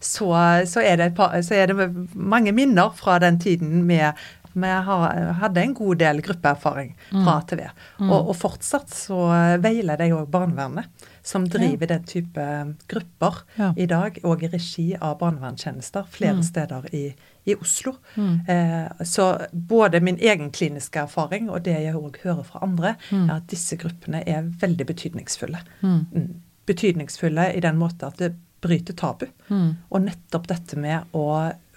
[0.00, 0.30] så,
[0.68, 4.12] så, er par- så er det mange minner fra den tiden med
[4.56, 7.60] vi har, hadde en god del gruppeerfaring fra ATV.
[8.00, 8.10] Mm.
[8.10, 9.18] Og, og fortsatt så
[9.60, 10.88] veileder jeg òg barnevernet,
[11.26, 12.46] som driver den type
[12.88, 13.72] grupper Ja.
[13.76, 16.42] i dag, og i regi av barnevernstjenester flere Mm.
[16.42, 17.04] steder i,
[17.46, 17.96] i Oslo.
[18.16, 18.40] Mm.
[18.48, 23.28] Eh, så både min egen kliniske erfaring og det jeg òg hører fra andre, Mm.
[23.30, 25.58] er at disse gruppene er veldig betydningsfulle.
[25.82, 26.06] Mm.
[26.14, 26.34] Mm.
[26.66, 28.34] Betydningsfulle i den måte at det
[28.66, 29.26] bryter tabu.
[29.48, 29.70] Mm.
[29.90, 31.24] Og nettopp dette med å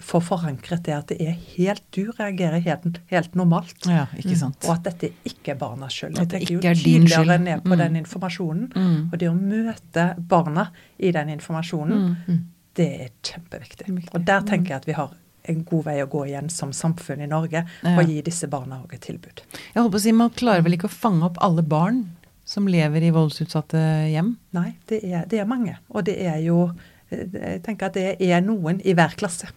[0.00, 3.84] få forankret det at det er helt Du reagerer helt, helt normalt.
[3.86, 4.64] Ja, ikke sant.
[4.66, 6.16] Og at dette ikke er barnas skyld.
[6.18, 7.42] At Jeg det tenker ikke jo er skyld.
[7.44, 7.78] ned på Mm.
[7.78, 8.68] den informasjonen.
[8.74, 9.12] Mm.
[9.12, 12.44] Og det å møte barna i den informasjonen, Mm.
[12.74, 14.14] det er kjempeviktig.
[14.14, 15.10] Og der tenker jeg at vi har
[15.48, 18.92] en god vei å gå igjen som samfunn i Norge å gi disse barna òg
[18.94, 19.40] et tilbud.
[19.74, 22.10] Jeg håper å si, Man klarer vel ikke å fange opp alle barn
[22.50, 24.34] som lever i voldsutsatte hjem?
[24.56, 25.76] Nei, det er, det er mange.
[25.94, 26.64] Og det er jo
[27.12, 29.52] eh, Jeg tenker at det er noen i hver klasse.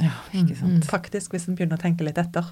[0.00, 0.86] Ja, ikke sant.
[0.88, 2.46] Faktisk, hvis en begynner å tenke litt etter.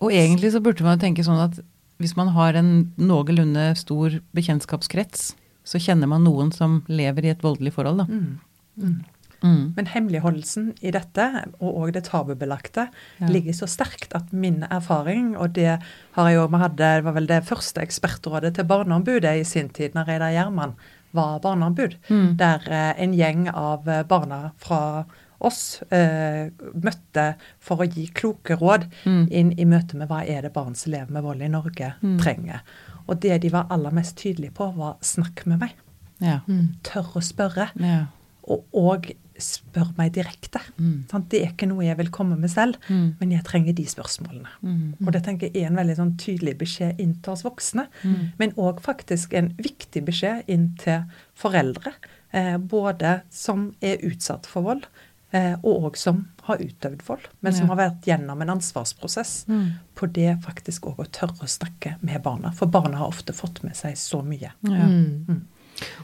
[0.00, 1.58] Og egentlig så burde man tenke sånn at
[2.02, 7.42] hvis man har en noenlunde stor bekjentskapskrets, så kjenner man noen som lever i et
[7.44, 8.06] voldelig forhold, da.
[8.10, 8.38] Mm.
[8.82, 8.96] Mm.
[9.42, 9.72] Mm.
[9.76, 12.88] Men hemmeligholdelsen i dette, og òg det tabubelagte,
[13.20, 13.26] Ja.
[13.26, 15.80] ligger så sterkt at min erfaring, og det
[16.12, 19.68] har jeg òg vi hadde, det var vel det første ekspertrådet til Barneombudet i sin
[19.68, 20.74] tid, når Reidar Gjerman
[21.12, 22.36] var barneombud, Mm.
[22.36, 25.04] der eh, en gjeng av eh, barna fra
[25.40, 29.28] oss eh, møtte for å gi kloke råd Mm.
[29.30, 32.18] inn i møte med hva er det barn som lever med vold i Norge, Mm.
[32.20, 32.60] trenger.
[33.08, 35.72] Og det de var aller mest tydelige på, var 'snakk med meg'.
[36.20, 36.40] Ja.
[36.46, 36.74] Mm.
[36.84, 37.70] Tør å spørre.
[37.80, 38.06] ja.
[38.48, 39.10] Og, og
[39.42, 40.60] spør meg direkte.
[40.78, 41.04] Mm.
[41.28, 43.14] Det er ikke noe jeg vil komme med selv, Mm.
[43.20, 44.48] men jeg trenger de spørsmålene.
[44.62, 44.94] Mm.
[45.06, 48.32] Og det tenker jeg er en veldig sånn tydelig beskjed inn til oss voksne, Mm.
[48.38, 51.92] men òg faktisk en viktig beskjed inn til foreldre.
[52.32, 54.86] Eh, både som er utsatt for vold,
[55.34, 57.74] eh, og òg som har utøvd vold, men som Ja.
[57.74, 59.72] har vært gjennom en ansvarsprosess Mm.
[59.94, 62.52] på det faktisk òg å tørre å snakke med barna.
[62.54, 64.50] For barna har ofte fått med seg så mye.
[64.62, 65.34] Ja.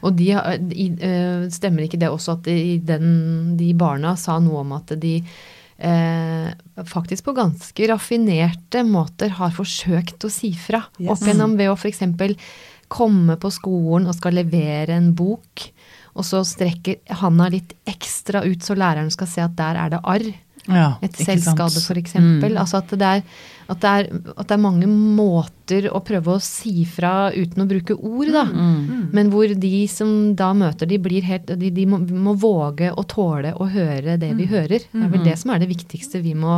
[0.03, 0.33] Og de,
[0.73, 4.95] i, eh, stemmer ikke det også at de, den, de barna sa noe om at
[5.01, 5.19] de
[5.79, 6.49] eh,
[6.89, 10.85] faktisk på ganske raffinerte måter har forsøkt å si fra.
[10.99, 11.13] Yes.
[11.15, 12.03] Opp gjennom ved å f.eks.
[12.91, 15.69] komme på skolen og skal levere en bok,
[16.19, 20.03] og så strekker handa litt ekstra ut så læreren skal se at der er det
[20.03, 20.29] arr.
[20.69, 22.19] Ja, Et selvskade, f.eks.
[22.21, 22.43] Mm.
[22.51, 23.23] Altså at det, er,
[23.69, 27.67] at, det er, at det er mange måter å prøve å si fra uten å
[27.69, 28.47] bruke ord, da.
[28.49, 29.11] Mm.
[29.13, 33.05] Men hvor de som da møter de, blir helt De, de må, må våge å
[33.09, 34.87] tåle å høre det vi hører.
[34.89, 36.55] Det er vel det som er det viktigste vi må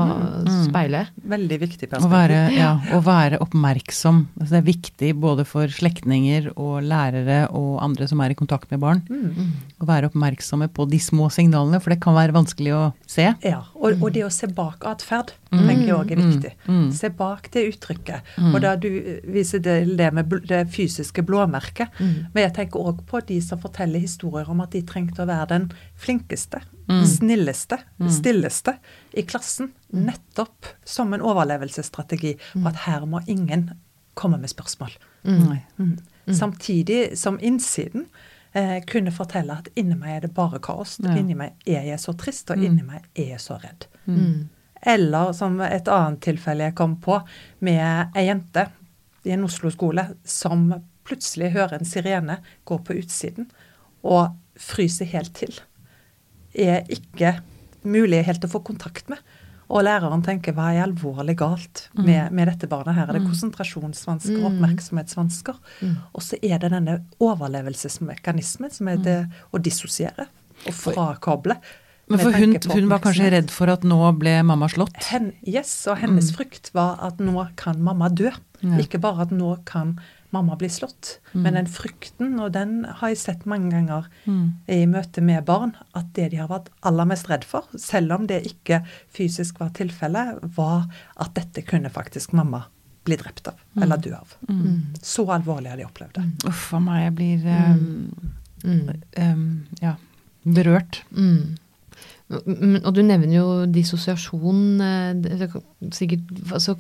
[0.69, 1.05] speile.
[1.31, 4.23] Veldig viktig Å være, ja, å være oppmerksom.
[4.39, 8.71] Altså det er viktig både for slektninger og lærere og andre som er i kontakt
[8.71, 9.03] med barn.
[9.11, 9.53] Mm.
[9.83, 13.31] Å være oppmerksomme på de små signalene, for det kan være vanskelig å se.
[13.47, 16.53] Ja, og, og det å se bak atferd tenker jeg òg er viktig.
[16.69, 16.89] Mm.
[17.01, 18.31] Se bak det uttrykket.
[18.37, 18.51] Mm.
[18.55, 18.89] Og da du
[19.33, 21.89] viser til det med det fysiske blåmerket.
[22.01, 22.15] Mm.
[22.35, 25.49] Men jeg tenker òg på de som forteller historier om at de trengte å være
[25.57, 26.61] den flinkeste,
[26.91, 27.05] Mm.
[27.07, 27.77] snilleste,
[28.11, 28.73] stilleste
[29.15, 29.69] i klassen.
[29.95, 32.33] Nettopp som en overlevelsesstrategi.
[32.57, 33.69] Og at her må ingen
[34.19, 34.91] komme med spørsmål.
[35.25, 35.93] Mm.
[36.35, 38.07] Samtidig som innsiden
[38.53, 40.99] eh, kunne fortelle at inni meg er det bare kaos.
[41.05, 41.15] Ja.
[41.17, 43.87] Inni meg er jeg så trist, og inni meg er jeg så redd.
[44.07, 44.49] Mm.
[44.81, 47.19] Eller som et annet tilfelle jeg kom på,
[47.61, 48.69] med ei jente
[49.29, 50.71] i en Oslo-skole som
[51.05, 52.39] plutselig hører en sirene
[52.69, 53.51] gå på utsiden
[54.07, 55.53] og fryser helt til.
[56.57, 57.39] Er ikke
[57.83, 59.21] mulig helt å få kontakt med.
[59.71, 62.97] Og læreren tenker hva er alvorlig galt med, med dette barnet?
[62.97, 65.61] Her er det konsentrasjonsvansker, oppmerksomhetsvansker.
[66.11, 69.21] Og så er det denne overlevelsesmekanismen som er det
[69.55, 70.27] å dissosiere
[70.67, 71.55] og frakoble.
[72.11, 74.97] Men for hun, hun var kanskje redd for at nå ble mamma slått?
[75.13, 78.33] Hen, yes, og hennes frykt var at nå kan mamma dø.
[78.61, 78.77] Ja.
[78.83, 79.95] Ikke bare at nå kan
[80.35, 81.17] mamma bli slått.
[81.33, 81.41] Mm.
[81.43, 84.53] Men den frykten, og den har jeg sett mange ganger Mm.
[84.69, 88.27] i møte med barn, at det de har vært aller mest redd for, selv om
[88.31, 92.65] det ikke fysisk var tilfellet, var at dette kunne faktisk mamma
[93.05, 94.37] bli drept av, eller dø av.
[94.49, 94.95] Mm.
[95.03, 96.27] Så alvorlig har de opplevd det.
[96.47, 98.31] Uff a meg, jeg blir um,
[98.63, 99.03] Mm.
[99.17, 99.95] um, ja,
[100.45, 101.01] berørt.
[101.17, 101.57] Mm.
[102.31, 104.81] Mm, Og du nevner jo dissosiasjon.
[104.81, 105.49] eh,
[105.91, 106.77] Sikkert, altså,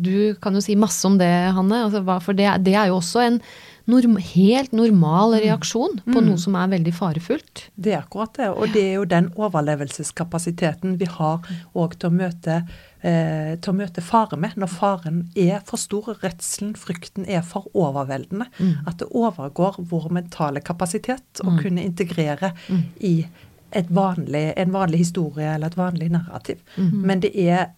[0.00, 1.84] du kan jo si masse om det, Hanne.
[1.84, 3.40] Altså, for det, det er jo også en
[3.86, 6.24] norm, helt normal reaksjon på Mm.
[6.30, 7.66] noe som er veldig farefullt.
[7.76, 8.48] Det er akkurat det.
[8.48, 11.40] Og det er jo den overlevelseskapasiteten vi har
[11.74, 12.56] òg til å møte
[13.04, 17.66] eh, til å møte fare med, når faren er for stor, redselen, frykten er for
[17.76, 18.46] overveldende.
[18.88, 22.54] At det overgår vår mentale kapasitet å kunne integrere
[23.00, 23.43] i et
[23.94, 26.60] vanlig, en vanlig historie eller et vanlig narrativ.
[26.76, 27.72] Men det er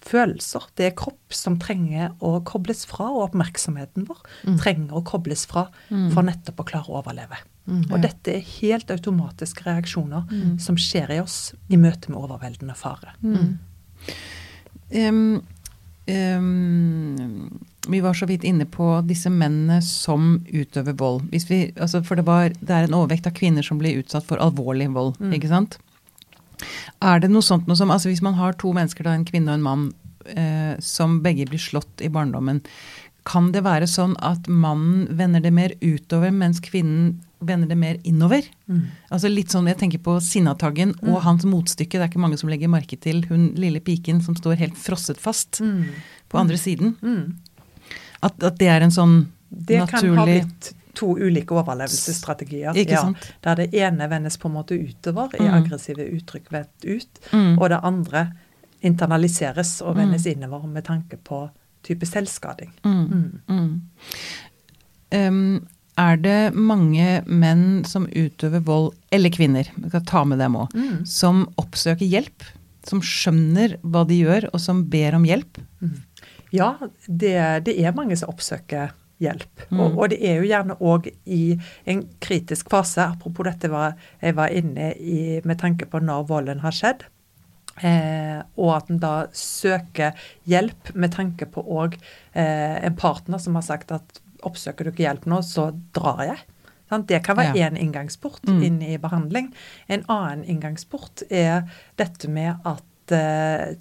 [0.00, 4.22] følelser, det er kropp som trenger å kobles fra, og oppmerksomheten vår
[4.62, 7.40] trenger å kobles fra for nettopp å klare å overleve.
[7.92, 10.24] Og dette er helt automatiske reaksjoner
[10.58, 13.14] som skjer i oss i møte med overveldende fare.
[14.90, 15.42] Um,
[16.10, 21.22] um, vi var så vidt inne på disse mennene som utøver vold.
[21.32, 24.26] Hvis vi, altså for det, var, det er en overvekt av kvinner som blir utsatt
[24.28, 25.78] for alvorlig vold, ikke sant?
[27.00, 29.48] Er det noe sånt noe som altså Hvis man har to mennesker, da, en kvinne
[29.48, 29.86] og en mann,
[30.28, 32.60] eh, som begge blir slått i barndommen,
[33.28, 37.98] kan det være sånn at mannen vender det mer utover, mens kvinnen vender det mer
[38.04, 38.44] innover?
[39.08, 41.96] Altså litt sånn, Jeg tenker på Sinnataggen og hans motstykke.
[41.96, 45.20] Det er ikke mange som legger merke til hun lille piken som står helt frosset
[45.20, 45.60] fast
[46.28, 46.96] på andre siden.
[47.00, 47.36] Mm.
[48.22, 52.74] At, at det er en sånn Det kan ha naturlig blitt to ulike overlevelsesstrategier.
[52.76, 53.12] Ikke ja?
[53.42, 55.54] Der det ene vendes på en måte utover i Mm.
[55.64, 57.58] aggressive uttrykk vendt ut, Mm.
[57.58, 58.32] og det andre
[58.82, 61.50] internaliseres og vendes innover med tanke på
[61.82, 62.72] type selvskading.
[62.84, 63.40] Mm.
[63.48, 63.80] Mm.
[65.12, 65.66] Um,
[65.98, 70.72] er det mange menn som utøver vold, eller kvinner, vi skal ta med dem òg,
[70.74, 71.06] Mm.
[71.06, 72.42] som oppsøker hjelp?
[72.84, 75.58] Som skjønner hva de gjør, og som ber om hjelp?
[76.52, 76.72] Ja,
[77.06, 79.66] det, det er mange som oppsøker hjelp.
[79.70, 79.80] Mm.
[79.84, 84.34] Og, og det er jo gjerne òg i en kritisk fase, apropos dette var, jeg
[84.38, 87.04] var inne i med tanke på når volden har skjedd.
[87.80, 90.16] Eh, og at en da søker
[90.48, 91.94] hjelp med tanke på òg
[92.34, 96.42] eh, en partner som har sagt at oppsøker du ikke hjelp nå, så drar jeg.
[96.90, 97.04] Sånn?
[97.06, 97.68] Det kan være Ja.
[97.70, 98.62] inngangsport Mm.
[98.66, 99.52] inn i behandling.
[99.88, 102.82] En annen inngangsport er dette med at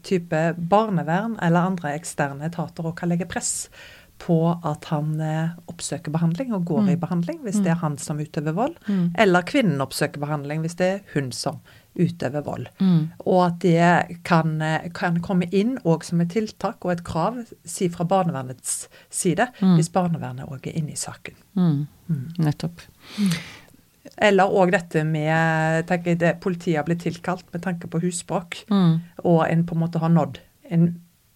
[0.03, 3.69] type barnevern eller andre eksterne etater òg kan legge press
[4.19, 4.35] på
[4.67, 8.51] at han eh, oppsøker behandling og går i behandling hvis det er han som utøver
[8.57, 9.13] vold, Mm.
[9.17, 11.61] eller kvinnen oppsøker behandling hvis det er hun som
[11.95, 12.67] utøver vold.
[12.79, 13.09] Mm.
[13.25, 17.39] Og at det kan, eh, kan komme inn òg som et tiltak og et krav,
[17.65, 19.75] si fra barnevernets side, Mm.
[19.77, 21.35] hvis barnevernet òg er inne i saken.
[21.55, 21.87] Mm.
[22.39, 22.81] Nettopp.
[24.21, 28.65] Eller òg dette med tenker jeg, det, Politiet har blitt tilkalt med tanke på husbråk,
[28.69, 28.97] Mm.
[29.23, 30.39] og en på en måte har nådd
[30.71, 30.89] en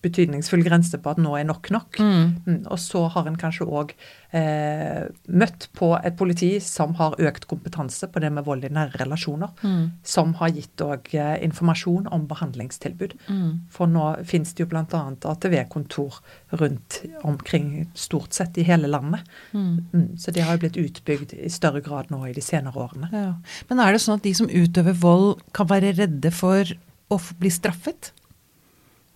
[0.04, 2.00] betydningsfull grense på at nå er nok nok.
[2.00, 2.26] Mm.
[2.46, 3.94] Mm, og så har en kanskje òg
[4.36, 9.00] eh, møtt på et politi som har økt kompetanse på det med vold i nære
[9.02, 9.54] relasjoner.
[9.64, 9.84] Mm.
[10.14, 13.18] Som har gitt òg eh, informasjon om behandlingstilbud.
[13.28, 13.52] Mm.
[13.74, 15.04] For nå finnes det jo bl.a.
[15.34, 16.20] ATV-kontor
[16.62, 19.24] rundt omkring stort sett i hele landet.
[19.52, 19.86] Mm.
[19.94, 23.12] Mm, så det har jo blitt utbygd i større grad nå i de senere årene.
[23.14, 23.30] Ja.
[23.70, 26.68] Men er det sånn at de som utøver vold, kan være redde for
[27.12, 28.13] å bli straffet?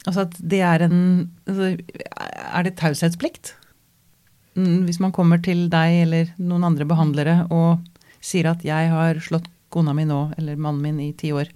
[0.08, 1.00] Altså at det er en
[1.48, 1.74] altså,
[2.08, 3.56] Er det taushetsplikt?
[4.56, 7.84] Mm, Hvis man kommer til deg eller noen andre behandlere og
[8.24, 11.52] sier at 'jeg har slått kona mi nå', eller mannen min i ti år.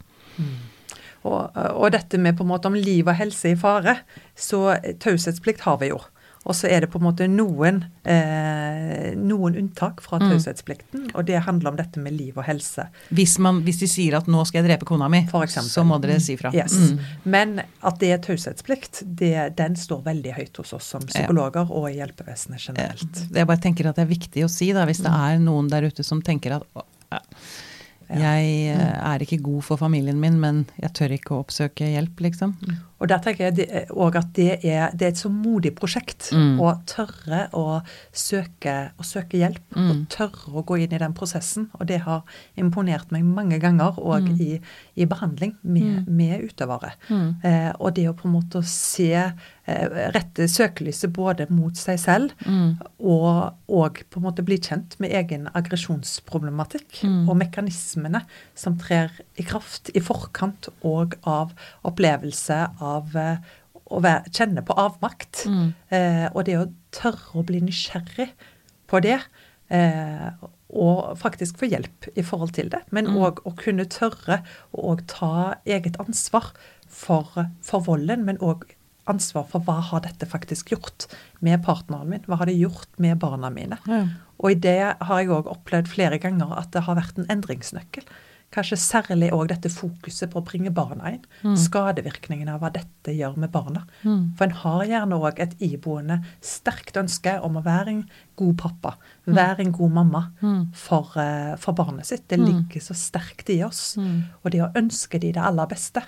[1.24, 3.98] Og, og dette med på en måte om liv og helse i fare,
[4.36, 6.00] så taushetsplikt har vi jo.
[6.42, 11.12] Og så er det på en måte noen, eh, noen unntak fra Mm.
[11.14, 12.88] og det handler om dette med liv og helse.
[13.14, 16.02] Hvis, man, hvis de sier at 'nå skal jeg drepe kona mi', For så må
[16.02, 16.52] dere si fra.
[16.54, 16.74] Yes.
[16.74, 17.00] Mm.
[17.26, 19.04] Men at det er taushetsplikt,
[19.56, 23.34] den står veldig høyt hos oss som psykologer og i hjelpevesenet generelt.
[23.34, 25.84] Jeg bare tenker at det er viktig å si, da, hvis det er noen der
[25.84, 26.84] ute som tenker at «Å, ja,
[28.20, 32.20] jeg eh, er ikke god for familien min, men jeg tør ikke å oppsøke hjelp,
[32.20, 32.56] liksom.
[33.02, 36.60] Og der tenker jeg òg at det er, det er et så modig prosjekt Mm.
[36.62, 37.82] å tørre å
[38.14, 39.62] søke, å søke hjelp.
[39.76, 39.90] Mm.
[39.90, 41.70] Og tørre å gå inn i den prosessen.
[41.80, 42.22] Og det har
[42.62, 44.40] imponert meg mange ganger òg Mm.
[44.42, 44.60] i,
[45.02, 46.94] i behandling med, med utøvere.
[47.10, 47.36] Mm.
[47.44, 49.32] Eh, og det å på en måte se eh,
[50.16, 52.78] rette søkelyset både mot seg selv Mm.
[53.00, 57.30] og, og på en måte bli kjent med egen aggresjonsproblematikk Mm.
[57.30, 58.24] og mekanismene
[58.56, 61.54] som trer i kraft i forkant og av
[61.88, 63.38] opplevelse av eh,
[63.92, 65.46] å være, kjenne på avmakt.
[65.48, 65.74] Mm.
[65.92, 68.30] Eh, og det å tørre å bli nysgjerrig
[68.88, 69.20] på det.
[69.72, 70.30] Eh,
[70.72, 72.80] og faktisk få hjelp i forhold til det.
[72.96, 74.38] Men òg å kunne tørre
[74.72, 76.54] å ta eget ansvar
[76.88, 77.28] for,
[77.62, 78.64] for volden, men òg
[79.10, 81.08] ansvar for hva har dette faktisk gjort
[81.40, 82.26] med partneren min?
[82.28, 83.80] Hva har det gjort med barna mine?
[83.88, 84.04] Ja.
[84.42, 88.06] Og i det har jeg òg opplevd flere ganger at det har vært en endringsnøkkel.
[88.52, 91.22] Kanskje særlig òg dette fokuset på å bringe barna inn.
[91.56, 93.86] Skadevirkningene av hva dette gjør med barna.
[94.36, 98.02] For en har gjerne òg et iboende sterkt ønske om å være en
[98.36, 98.98] god pappa.
[99.26, 100.24] Være en god mamma
[100.74, 102.28] for, eh, for barnet sitt.
[102.28, 103.96] Det ligger så sterkt i oss.
[104.44, 106.04] Og det å ønske de det aller beste.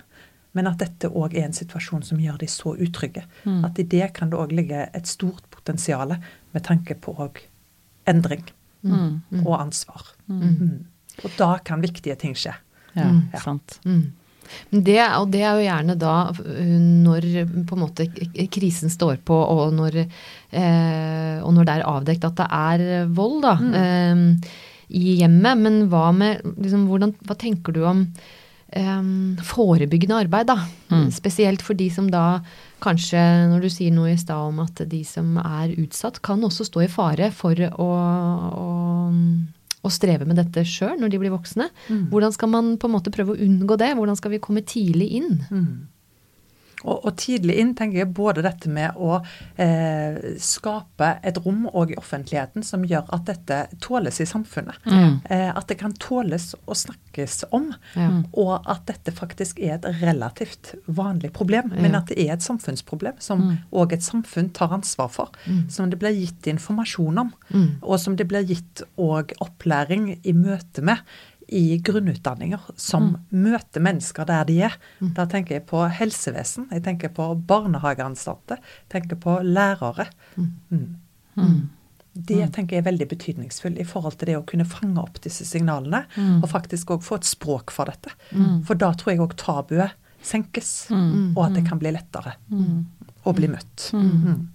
[0.53, 3.23] Men at dette òg er en situasjon som gjør de så utrygge.
[3.65, 6.13] At i det kan det òg ligge et stort potensial
[6.53, 7.39] med tanke på òg
[8.05, 8.43] endring
[9.45, 10.11] og ansvar.
[10.27, 10.83] Mm.
[11.23, 12.53] Og da kan viktige ting skje.
[12.95, 13.39] Ja, Ja.
[13.39, 13.79] sant.
[13.85, 14.11] Mm.
[14.69, 17.25] Det, og det er jo gjerne da øh, når
[17.65, 18.05] på en måte
[18.51, 19.95] krisen står på, og når,
[20.51, 24.15] eh, og når det er avdekt at det er vold da, eh,
[24.93, 25.57] i hjemmet.
[25.63, 28.03] Men hva med liksom, hvordan, Hva tenker du om
[28.75, 29.03] eh,
[29.45, 30.57] forebyggende arbeid, da?
[31.13, 32.41] Spesielt for de som da
[32.83, 36.65] kanskje, når du sier noe i stad om at de som er utsatt, kan også
[36.67, 37.87] stå i fare for å,
[38.59, 38.67] å,
[39.81, 41.69] å streve med dette sjøl når de blir voksne.
[42.11, 43.93] Hvordan skal man på en måte prøve å unngå det?
[43.95, 45.31] Hvordan skal vi komme tidlig inn?
[46.83, 49.19] Og, og tidlig inn tenker jeg både dette med å
[49.61, 54.79] eh, skape et rom òg i offentligheten som gjør at dette tåles i samfunnet.
[55.29, 57.71] Eh, at det kan tåles å snakkes om.
[57.97, 58.09] Ja.
[58.39, 61.71] Og at dette faktisk er et relativt vanlig problem.
[61.73, 65.43] Men at det er et samfunnsproblem som òg et samfunn tar ansvar for.
[65.71, 67.33] Som det blir gitt informasjon om.
[67.81, 71.01] Og som det blir gitt òg opplæring i møte med
[71.53, 74.75] i grunnutdanninger som møter mennesker der de er.
[75.13, 80.07] Da tenker jeg på helsevesen, jeg tenker på barnehageansatte, jeg tenker på lærere.
[80.37, 81.57] Mm.
[82.13, 85.45] Det tenker jeg er veldig betydningsfullt i forhold til det å kunne fange opp disse
[85.49, 86.03] signalene,
[86.41, 88.13] og faktisk òg få et språk for dette.
[88.67, 92.35] For da tror jeg òg tabuet senkes, og at det kan bli lettere
[93.23, 93.89] å bli møtt.
[93.93, 94.49] Mm.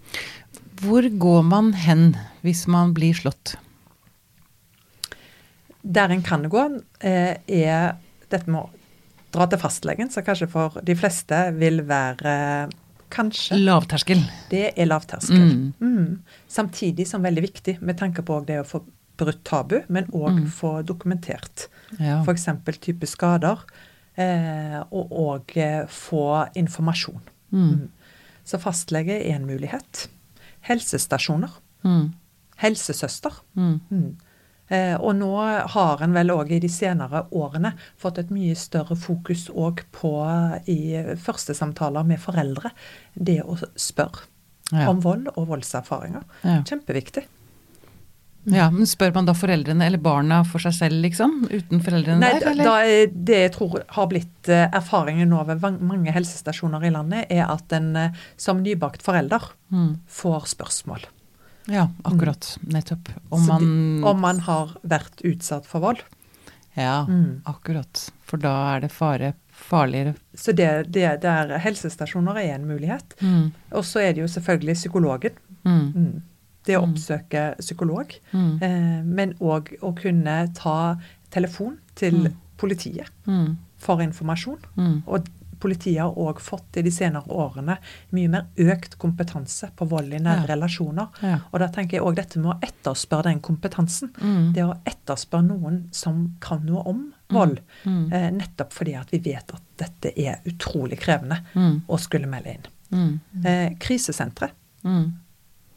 [0.83, 2.13] Hvor går man hen
[2.45, 3.57] hvis man blir slått?
[5.89, 6.65] Der en kan gå,
[7.01, 7.97] eh, er
[8.29, 8.71] dette med å
[9.33, 12.69] dra til fastlegen, som kanskje for de fleste vil være
[13.09, 13.57] Kanskje.
[13.65, 14.21] Lavterskel.
[14.51, 15.73] Det er lavterskel.
[15.81, 16.19] Mm.
[16.49, 18.83] Samtidig som veldig viktig med tanke på det å få
[19.19, 22.23] brutt tabu, men òg få dokumentert Ja.
[22.23, 22.45] f.eks.
[22.81, 23.65] type skader,
[24.17, 27.21] eh, og òg eh, få informasjon.
[27.51, 27.89] Mm.
[28.45, 30.09] Så fastlege er en mulighet.
[30.69, 31.51] Helsestasjoner.
[31.85, 32.13] Mm.
[32.61, 33.33] Helsesøster.
[33.57, 34.17] Mm.
[34.71, 35.31] Eh, og nå
[35.75, 40.11] har en vel òg i de senere årene fått et mye større fokus òg på
[40.69, 40.79] i
[41.17, 42.71] første samtaler med foreldre,
[43.15, 44.27] det å spørre
[44.71, 44.91] Ja.
[44.91, 46.23] om vold og voldserfaringer.
[46.45, 46.59] Ja.
[46.69, 47.23] Kjempeviktig.
[48.49, 51.47] ja, men spør man da foreldrene eller barna for seg selv, liksom?
[51.51, 52.65] Uten foreldrene Nei, der, eller?
[52.65, 57.45] da det jeg tror har blitt eh, erfaringen nå ved mange helsestasjoner i landet, er
[57.49, 59.99] at en eh, som nybakt forelder Mm.
[60.09, 61.03] får spørsmål.
[61.69, 62.59] Ja, akkurat.
[62.65, 63.09] Nettopp.
[63.29, 66.01] Om man de, om man har vært utsatt for vold.
[66.79, 67.43] Ja, Mm.
[67.45, 68.11] akkurat.
[68.23, 70.15] For da er det fare farligere.
[70.35, 73.15] Så det, det der helsestasjoner er en mulighet.
[73.21, 73.53] Mm.
[73.73, 75.33] Og så er det jo selvfølgelig psykologen.
[75.65, 75.93] Mm.
[75.95, 76.23] Mm.
[76.65, 78.15] Det å oppsøke psykolog.
[78.33, 78.63] Mm.
[78.63, 80.97] Eh, men òg å kunne ta
[81.31, 83.57] telefon til politiet Mm.
[83.79, 84.59] for informasjon.
[84.77, 85.03] Mm.
[85.07, 85.27] Og
[85.61, 87.77] politiet har òg fått i de senere årene
[88.13, 90.55] mye mer økt kompetanse på vold i nære Ja.
[90.55, 91.09] relasjoner.
[91.23, 91.39] Ja.
[91.53, 94.11] Og da tenker jeg òg dette med å etterspørre den kompetansen.
[94.21, 94.53] Mm.
[94.55, 97.61] Det å etterspørre noen som kan noe om vold.
[97.85, 98.13] Mm.
[98.13, 101.83] Eh, nettopp fordi at vi vet at dette er utrolig krevende Mm.
[101.89, 102.67] å skulle melde inn.
[102.91, 103.21] Mm.
[103.45, 104.51] Eh, krisesentre.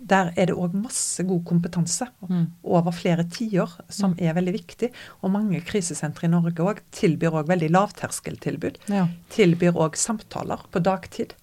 [0.01, 0.07] Mm.
[0.07, 2.47] Der er det òg masse god kompetanse Mm.
[2.63, 4.89] over flere tiår som er veldig viktig.
[5.23, 8.77] Og mange krisesentre i Norge òg tilbyr òg veldig lavterskeltilbud.
[8.89, 9.07] Ja.
[9.29, 11.33] Tilbyr òg samtaler på dagtid.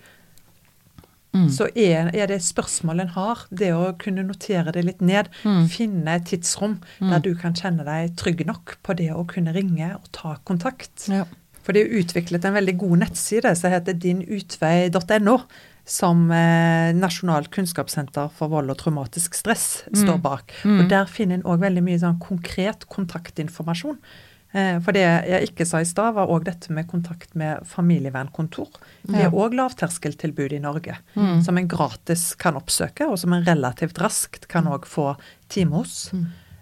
[1.35, 1.49] Mm.
[1.53, 5.69] Så er, er det spørsmål en har, det å kunne notere det litt ned, Mm.
[5.69, 9.95] finne et tidsrom der du kan kjenne deg trygg nok på det å kunne ringe
[9.95, 11.07] og ta kontakt.
[11.09, 11.25] Ja.
[11.63, 15.43] For det er utviklet en veldig god nettside som heter dinutvei.no,
[15.89, 20.53] som eh, Nasjonalt kunnskapssenter for vold og traumatisk stress står bak.
[20.65, 20.83] Mm.
[20.83, 23.97] Og der finner en òg veldig mye sånn konkret kontaktinformasjon.
[24.53, 28.69] Eh, for det jeg ikke sa i stad, var òg dette med kontakt med familievernkontor.
[29.09, 31.43] Det er òg lavterskeltilbud i Norge, Mm.
[31.45, 35.17] som en gratis kan oppsøke, og som en relativt raskt kan òg få
[35.49, 36.11] time hos.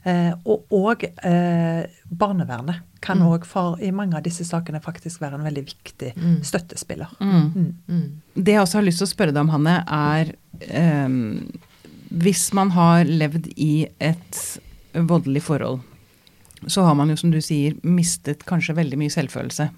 [0.06, 5.38] Eh, og òg eh, barnevernet kan òg for i mange av disse sakene faktisk være
[5.38, 6.12] en veldig viktig
[6.46, 7.10] støttespiller.
[7.18, 7.48] Mm.
[7.54, 7.72] Mm.
[7.90, 8.06] Mm.
[8.34, 10.32] Det jeg også har lyst til å spørre deg om, Hanne, er
[10.70, 11.18] ehm,
[12.10, 14.40] Hvis man har levd i et
[14.94, 15.82] voldelig forhold,
[16.66, 19.68] så har man jo, som du sier, mistet kanskje veldig mye selvfølelse.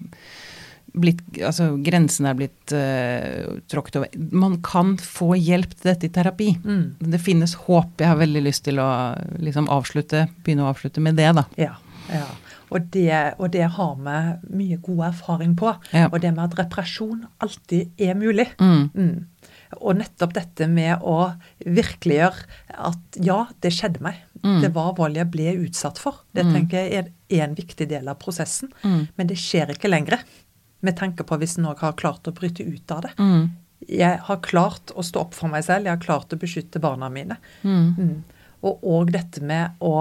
[0.93, 4.19] Blitt, altså, Grensen er blitt uh, tråkket over.
[4.31, 6.49] Man kan få hjelp til dette i terapi.
[6.63, 6.83] Mm.
[7.13, 7.95] Det finnes håp.
[8.01, 8.89] Jeg har veldig lyst til å
[9.37, 11.45] liksom, avslutte, begynne å avslutte med det, da.
[11.61, 11.75] Ja,
[12.09, 12.25] ja.
[12.69, 13.09] Og det,
[13.41, 14.17] og det har vi
[14.59, 15.71] mye god erfaring på.
[15.89, 16.07] Ja.
[16.11, 18.45] Og det med at reparasjon alltid er mulig.
[18.61, 18.83] Mm.
[18.93, 19.55] Mm.
[19.81, 21.31] Og nettopp dette med å
[21.65, 22.45] virkeliggjøre
[22.89, 24.19] at ja, det skjedde meg.
[24.43, 24.59] Mm.
[24.63, 26.21] Det var vold jeg ble utsatt for.
[26.33, 26.53] Det Mm.
[26.53, 27.09] tenker jeg er,
[27.41, 28.69] en viktig del av prosessen.
[28.83, 29.07] Mm.
[29.17, 30.21] Men det skjer ikke lenger.
[30.81, 33.11] Med tanke på hvis en òg har klart å bryte ut av det.
[33.19, 33.49] Mm.
[33.89, 37.09] Jeg har klart å stå opp for meg selv, jeg har klart å beskytte barna
[37.09, 37.37] mine.
[37.63, 37.93] Mm.
[37.97, 38.23] Mm.
[38.63, 39.93] Og òg dette med å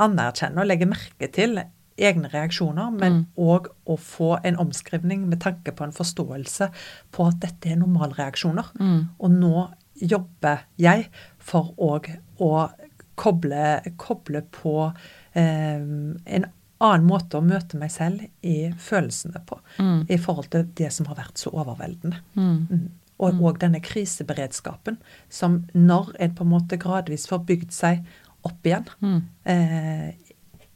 [0.00, 1.58] anerkjenne og legge merke til
[1.98, 3.26] egne reaksjoner, men Mm.
[3.36, 6.70] òg å få en omskrivning med tanke på en forståelse
[7.12, 8.68] på at dette er normalreaksjoner.
[8.78, 9.08] Mm.
[9.20, 9.68] Og nå
[10.00, 11.08] jobber jeg
[11.38, 12.06] for òg
[12.40, 12.70] å
[13.16, 14.92] koble, koble på
[15.34, 15.80] eh,
[16.26, 16.46] en
[16.80, 20.06] annen måte å møte meg selv i følelsene på, Mm.
[20.10, 22.20] i forhold til det som har vært så overveldende.
[22.36, 22.66] Mm.
[22.70, 22.88] Mm.
[23.20, 24.96] Og, og denne kriseberedskapen
[25.28, 28.04] som når en på en måte gradvis får bygd seg
[28.44, 29.22] opp igjen, Mm.
[29.44, 30.12] eh,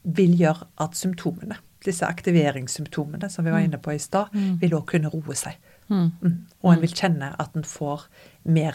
[0.05, 4.59] vil gjøre at symptomene, disse aktiveringssymptomene som vi var inne på i stad, Mm.
[4.61, 5.55] vil òg kunne roe seg.
[5.88, 6.12] Mm.
[6.22, 6.46] Mm.
[6.64, 8.07] Og en vil kjenne at en får
[8.46, 8.74] mer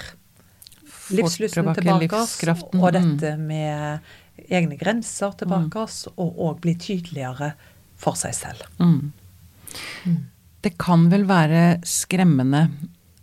[1.11, 2.13] livslysten tilbake
[2.73, 3.17] og Mm.
[3.17, 3.99] dette med
[4.47, 7.53] egne grenser tilbake oss, og òg bli tydeligere
[7.97, 8.63] for seg selv.
[8.79, 9.11] Mm.
[10.61, 12.67] Det kan vel være skremmende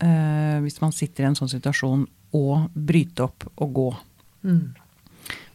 [0.03, 3.91] eh, hvis man sitter i en sånn situasjon, å bryte opp og gå.
[4.49, 4.75] Mm.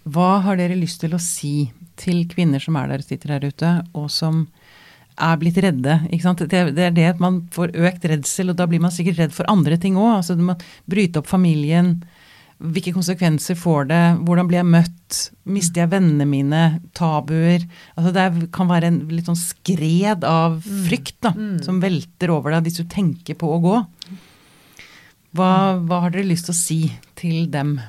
[0.09, 3.71] Hva har dere lyst til å si til kvinner som er der, sitter der ute,
[3.91, 4.45] og som
[5.19, 5.97] er blitt redde?
[6.07, 9.35] Det, det er det at man får økt redsel, og da blir man sikkert redd
[9.35, 10.21] for andre ting òg.
[10.21, 10.55] Altså, må
[10.89, 11.97] bryte opp familien.
[12.59, 13.99] Hvilke konsekvenser får det?
[14.27, 15.19] Hvordan blir jeg møtt?
[15.45, 16.81] Mister jeg vennene mine?
[16.93, 17.63] Tabuer?
[17.97, 21.63] Altså det kan være en litt sånn skred av frykt da, Mm.
[21.63, 23.77] som velter over deg hvis du tenker på å gå.
[25.35, 26.79] Hva, hva har dere lyst til å si
[27.15, 27.79] til dem?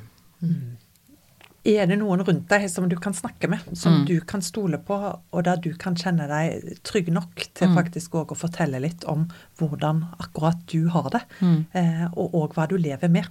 [1.63, 4.05] Er det noen rundt deg som du kan snakke med, som Mm.
[4.07, 4.95] du kan stole på,
[5.31, 7.75] og der du kan kjenne deg trygg nok til Mm.
[7.75, 9.27] faktisk òg å fortelle litt om
[9.59, 11.65] hvordan akkurat du har det, Mm.
[11.73, 13.27] eh, og òg hva du lever med?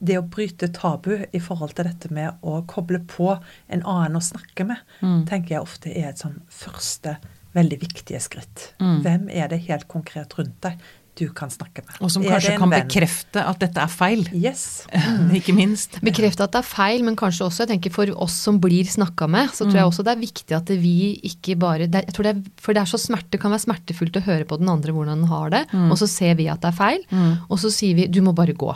[0.00, 3.30] Det å bryte tabu i forhold til dette med å koble på
[3.68, 5.26] en annen å snakke med, Mm.
[5.26, 7.16] tenker jeg ofte er et sånn første
[7.54, 8.74] veldig viktige skritt.
[8.80, 9.02] Mm.
[9.02, 10.78] Hvem er det helt konkret rundt deg
[11.16, 11.96] du kan snakke med?
[12.04, 12.84] Og som kanskje kan venn?
[12.86, 14.26] bekrefte at dette er feil.
[14.36, 14.86] Yes.
[15.38, 15.98] Ikke minst.
[16.04, 19.28] Bekrefte at det er feil, men kanskje også jeg tenker for oss som blir snakka
[19.30, 20.94] med, så tror jeg også det er viktig at vi
[21.26, 24.18] ikke bare det, jeg tror det er, For det er så smerte, kan være smertefullt
[24.20, 26.70] å høre på den andre hvordan den har det, og så ser vi at det
[26.72, 27.06] er feil,
[27.48, 28.70] og så sier vi du må bare gå.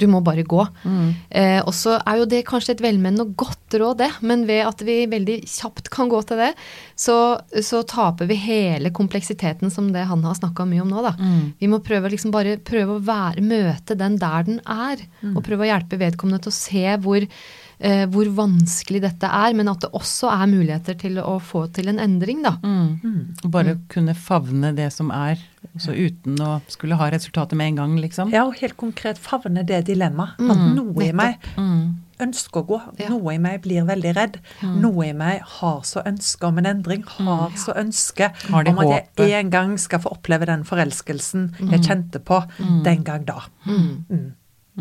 [0.00, 0.64] Du må bare gå.
[1.30, 4.62] Eh, og så er jo det kanskje et velmenende og godt råd, det, men ved
[4.68, 6.50] at vi veldig kjapt kan gå til det,
[6.98, 7.16] så,
[7.64, 11.14] så taper vi hele kompleksiteten som det han har snakka mye om nå, da.
[11.60, 15.02] Vi må prøve liksom bare prøve å være, møte den der den er,
[15.34, 17.26] og prøve å hjelpe vedkommende til å se hvor,
[17.80, 21.88] eh, hvor vanskelig dette er, men at det også er muligheter til å få til
[21.92, 22.56] en endring, da.
[22.62, 23.34] Mm.
[23.44, 25.40] Og Bare kunne favne det som er,
[25.78, 28.32] så uten å skulle ha resultatet med en gang, liksom.
[28.34, 30.38] Ja, og helt konkret favne det dilemmaet.
[30.38, 32.01] Mm, At noe i meg Mm.
[32.22, 32.80] Ønsker å gå.
[33.02, 33.08] Ja.
[33.12, 34.38] Noe i meg blir veldig redd.
[34.62, 37.04] Noe i meg har så ønske om en endring.
[37.18, 39.28] Har så ønske Har om at håpet.
[39.28, 42.42] jeg en gang skal få oppleve den forelskelsen jeg kjente på
[42.84, 43.42] den gang da.
[43.66, 44.32] Mm.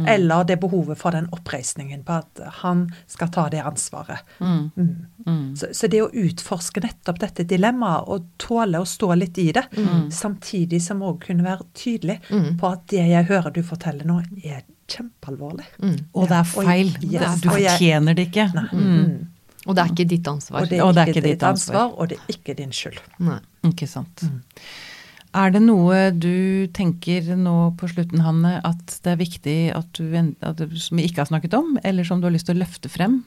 [0.07, 4.21] Eller det behovet for den oppreisningen på at han skal ta det ansvaret.
[4.39, 4.69] Mm.
[4.77, 4.91] Mm.
[5.27, 5.41] Mm.
[5.59, 9.65] Så, så det å utforske nettopp dette dilemmaet og tåle å stå litt i det,
[9.75, 10.07] Mm.
[10.15, 12.57] samtidig som òg kunne være tydelig Mm.
[12.57, 14.63] på at det jeg hører du forteller nå, er
[14.95, 15.65] kjempealvorlig.
[15.81, 15.97] Mm.
[16.13, 16.93] Og det er feil.
[16.95, 18.47] og- yes, Du fortjener det ikke.
[18.73, 18.85] Mm.
[18.91, 19.27] Mm.
[19.67, 20.61] Og det er ikke ditt ansvar.
[20.63, 22.97] Og det er, Og det ikke, ditt ansvar, og det er ikke din skyld.
[23.19, 23.39] Nei.
[23.69, 24.23] Ikke sant.
[25.33, 30.09] Er det noe du tenker nå på slutten, Hanne, at det er viktig at du,
[30.41, 32.63] at du som vi ikke har snakket om, eller som du har lyst til å
[32.65, 33.21] løfte frem?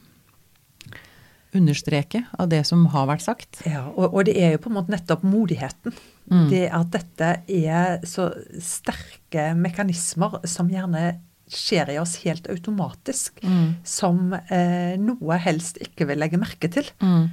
[1.54, 3.60] Understreke av det som har vært sagt?
[3.64, 5.94] Ja, og, og det er jo på en måte nettopp modigheten.
[6.26, 6.48] Mm.
[6.50, 8.26] Det at dette er så
[8.58, 11.20] sterke mekanismer som gjerne
[11.57, 13.76] skjer i oss helt automatisk, Mm.
[13.84, 16.88] som eh, noe helst ikke vil legge merke til.
[17.00, 17.30] Mm.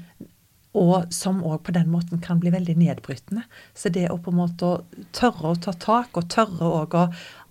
[0.74, 3.44] Og som òg på den måten kan bli veldig nedbrytende.
[3.76, 4.70] Så det å på en måte
[5.12, 7.10] tørre å ta tak, og tørre òg å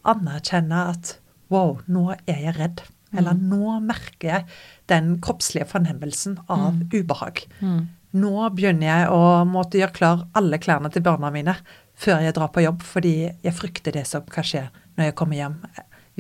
[0.09, 1.19] anerkjenne at
[1.53, 2.83] wow, nå er jeg redd.
[3.13, 4.45] Eller nå merker jeg
[4.87, 7.43] den kroppslige fornemmelsen av ubehag.
[7.61, 7.89] Mm.
[8.23, 11.57] Nå begynner jeg å måtte gjøre klar alle klærne til barna mine
[12.01, 13.15] før jeg drar på jobb, fordi
[13.45, 14.63] jeg frykter det som kan skje
[14.97, 15.59] når jeg kommer hjem.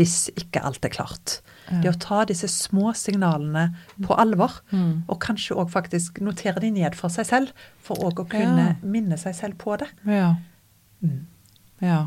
[0.00, 1.40] Hvis ikke alt er klart.
[1.70, 3.68] Det å ta disse små signalene
[4.02, 5.04] på alvor, Mm.
[5.08, 8.74] og kanskje òg faktisk notere de ned for seg selv, for òg å kunne Ja.
[8.82, 9.88] minne seg selv på det.
[10.06, 10.34] Ja.
[11.04, 11.26] Mm.
[11.80, 12.06] ja.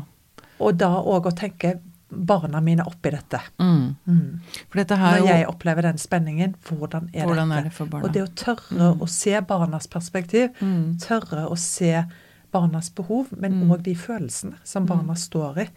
[0.60, 1.78] Og da òg å tenke
[2.14, 3.40] barna mine oppi dette.
[3.58, 3.96] Mm.
[4.06, 4.40] Mm.
[4.68, 7.58] For dette her Når jeg opplever den spenningen, hvordan er Hvordan dette?
[7.58, 8.04] er det for barna?
[8.06, 10.98] Og det å tørre å se barnas perspektiv, Mm.
[11.00, 12.04] tørre å se
[12.52, 13.70] barnas behov, men Mm.
[13.70, 15.68] òg de følelsene som barna står i,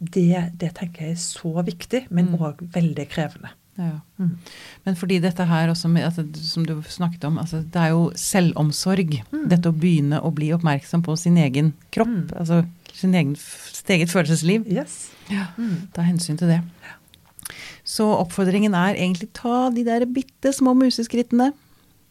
[0.00, 2.68] det, det tenker jeg er så viktig, men Mm.
[2.72, 3.50] veldig krevende.
[3.78, 4.00] ja.
[4.18, 4.36] Mm.
[4.84, 8.10] Men fordi dette her også, med, altså, som du snakket om, altså, det er jo
[8.14, 9.22] selvomsorg.
[9.48, 12.08] Dette å begynne å bli oppmerksom på sin egen kropp.
[12.08, 12.30] Mm.
[12.38, 14.66] Altså sin egen, sitt eget følelsesliv.
[14.66, 15.10] Yes.
[15.30, 15.46] Ja.
[15.56, 15.88] Mm.
[15.94, 16.60] Ta hensyn til det.
[17.84, 21.52] Så oppfordringen er egentlig ta de der bitte små museskrittene.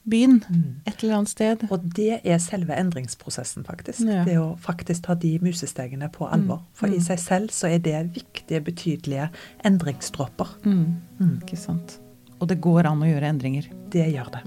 [0.09, 0.75] Begynn Mm.
[0.87, 1.63] et eller annet sted.
[1.69, 3.99] Og det er selve endringsprosessen, faktisk.
[4.07, 4.23] Ja.
[4.23, 6.61] Det å faktisk ta de musestegene på alvor.
[6.73, 9.29] For i seg selv så er det viktige, betydelige
[9.65, 10.47] endringsdråper.
[10.63, 10.95] Mm.
[11.19, 11.41] Mm.
[11.43, 11.99] Ikke sant.
[12.39, 13.65] Og det går an å gjøre endringer.
[13.89, 14.41] Det gjør det.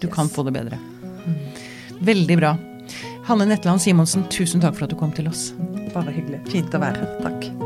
[0.00, 0.14] Du Yes.
[0.14, 0.78] kan få det bedre.
[2.02, 2.56] Veldig bra.
[3.24, 5.52] Hanne Netland Simonsen, tusen takk for at du kom til oss.
[5.94, 6.46] Bare hyggelig.
[6.48, 7.20] Fint å være her.
[7.22, 7.65] Takk.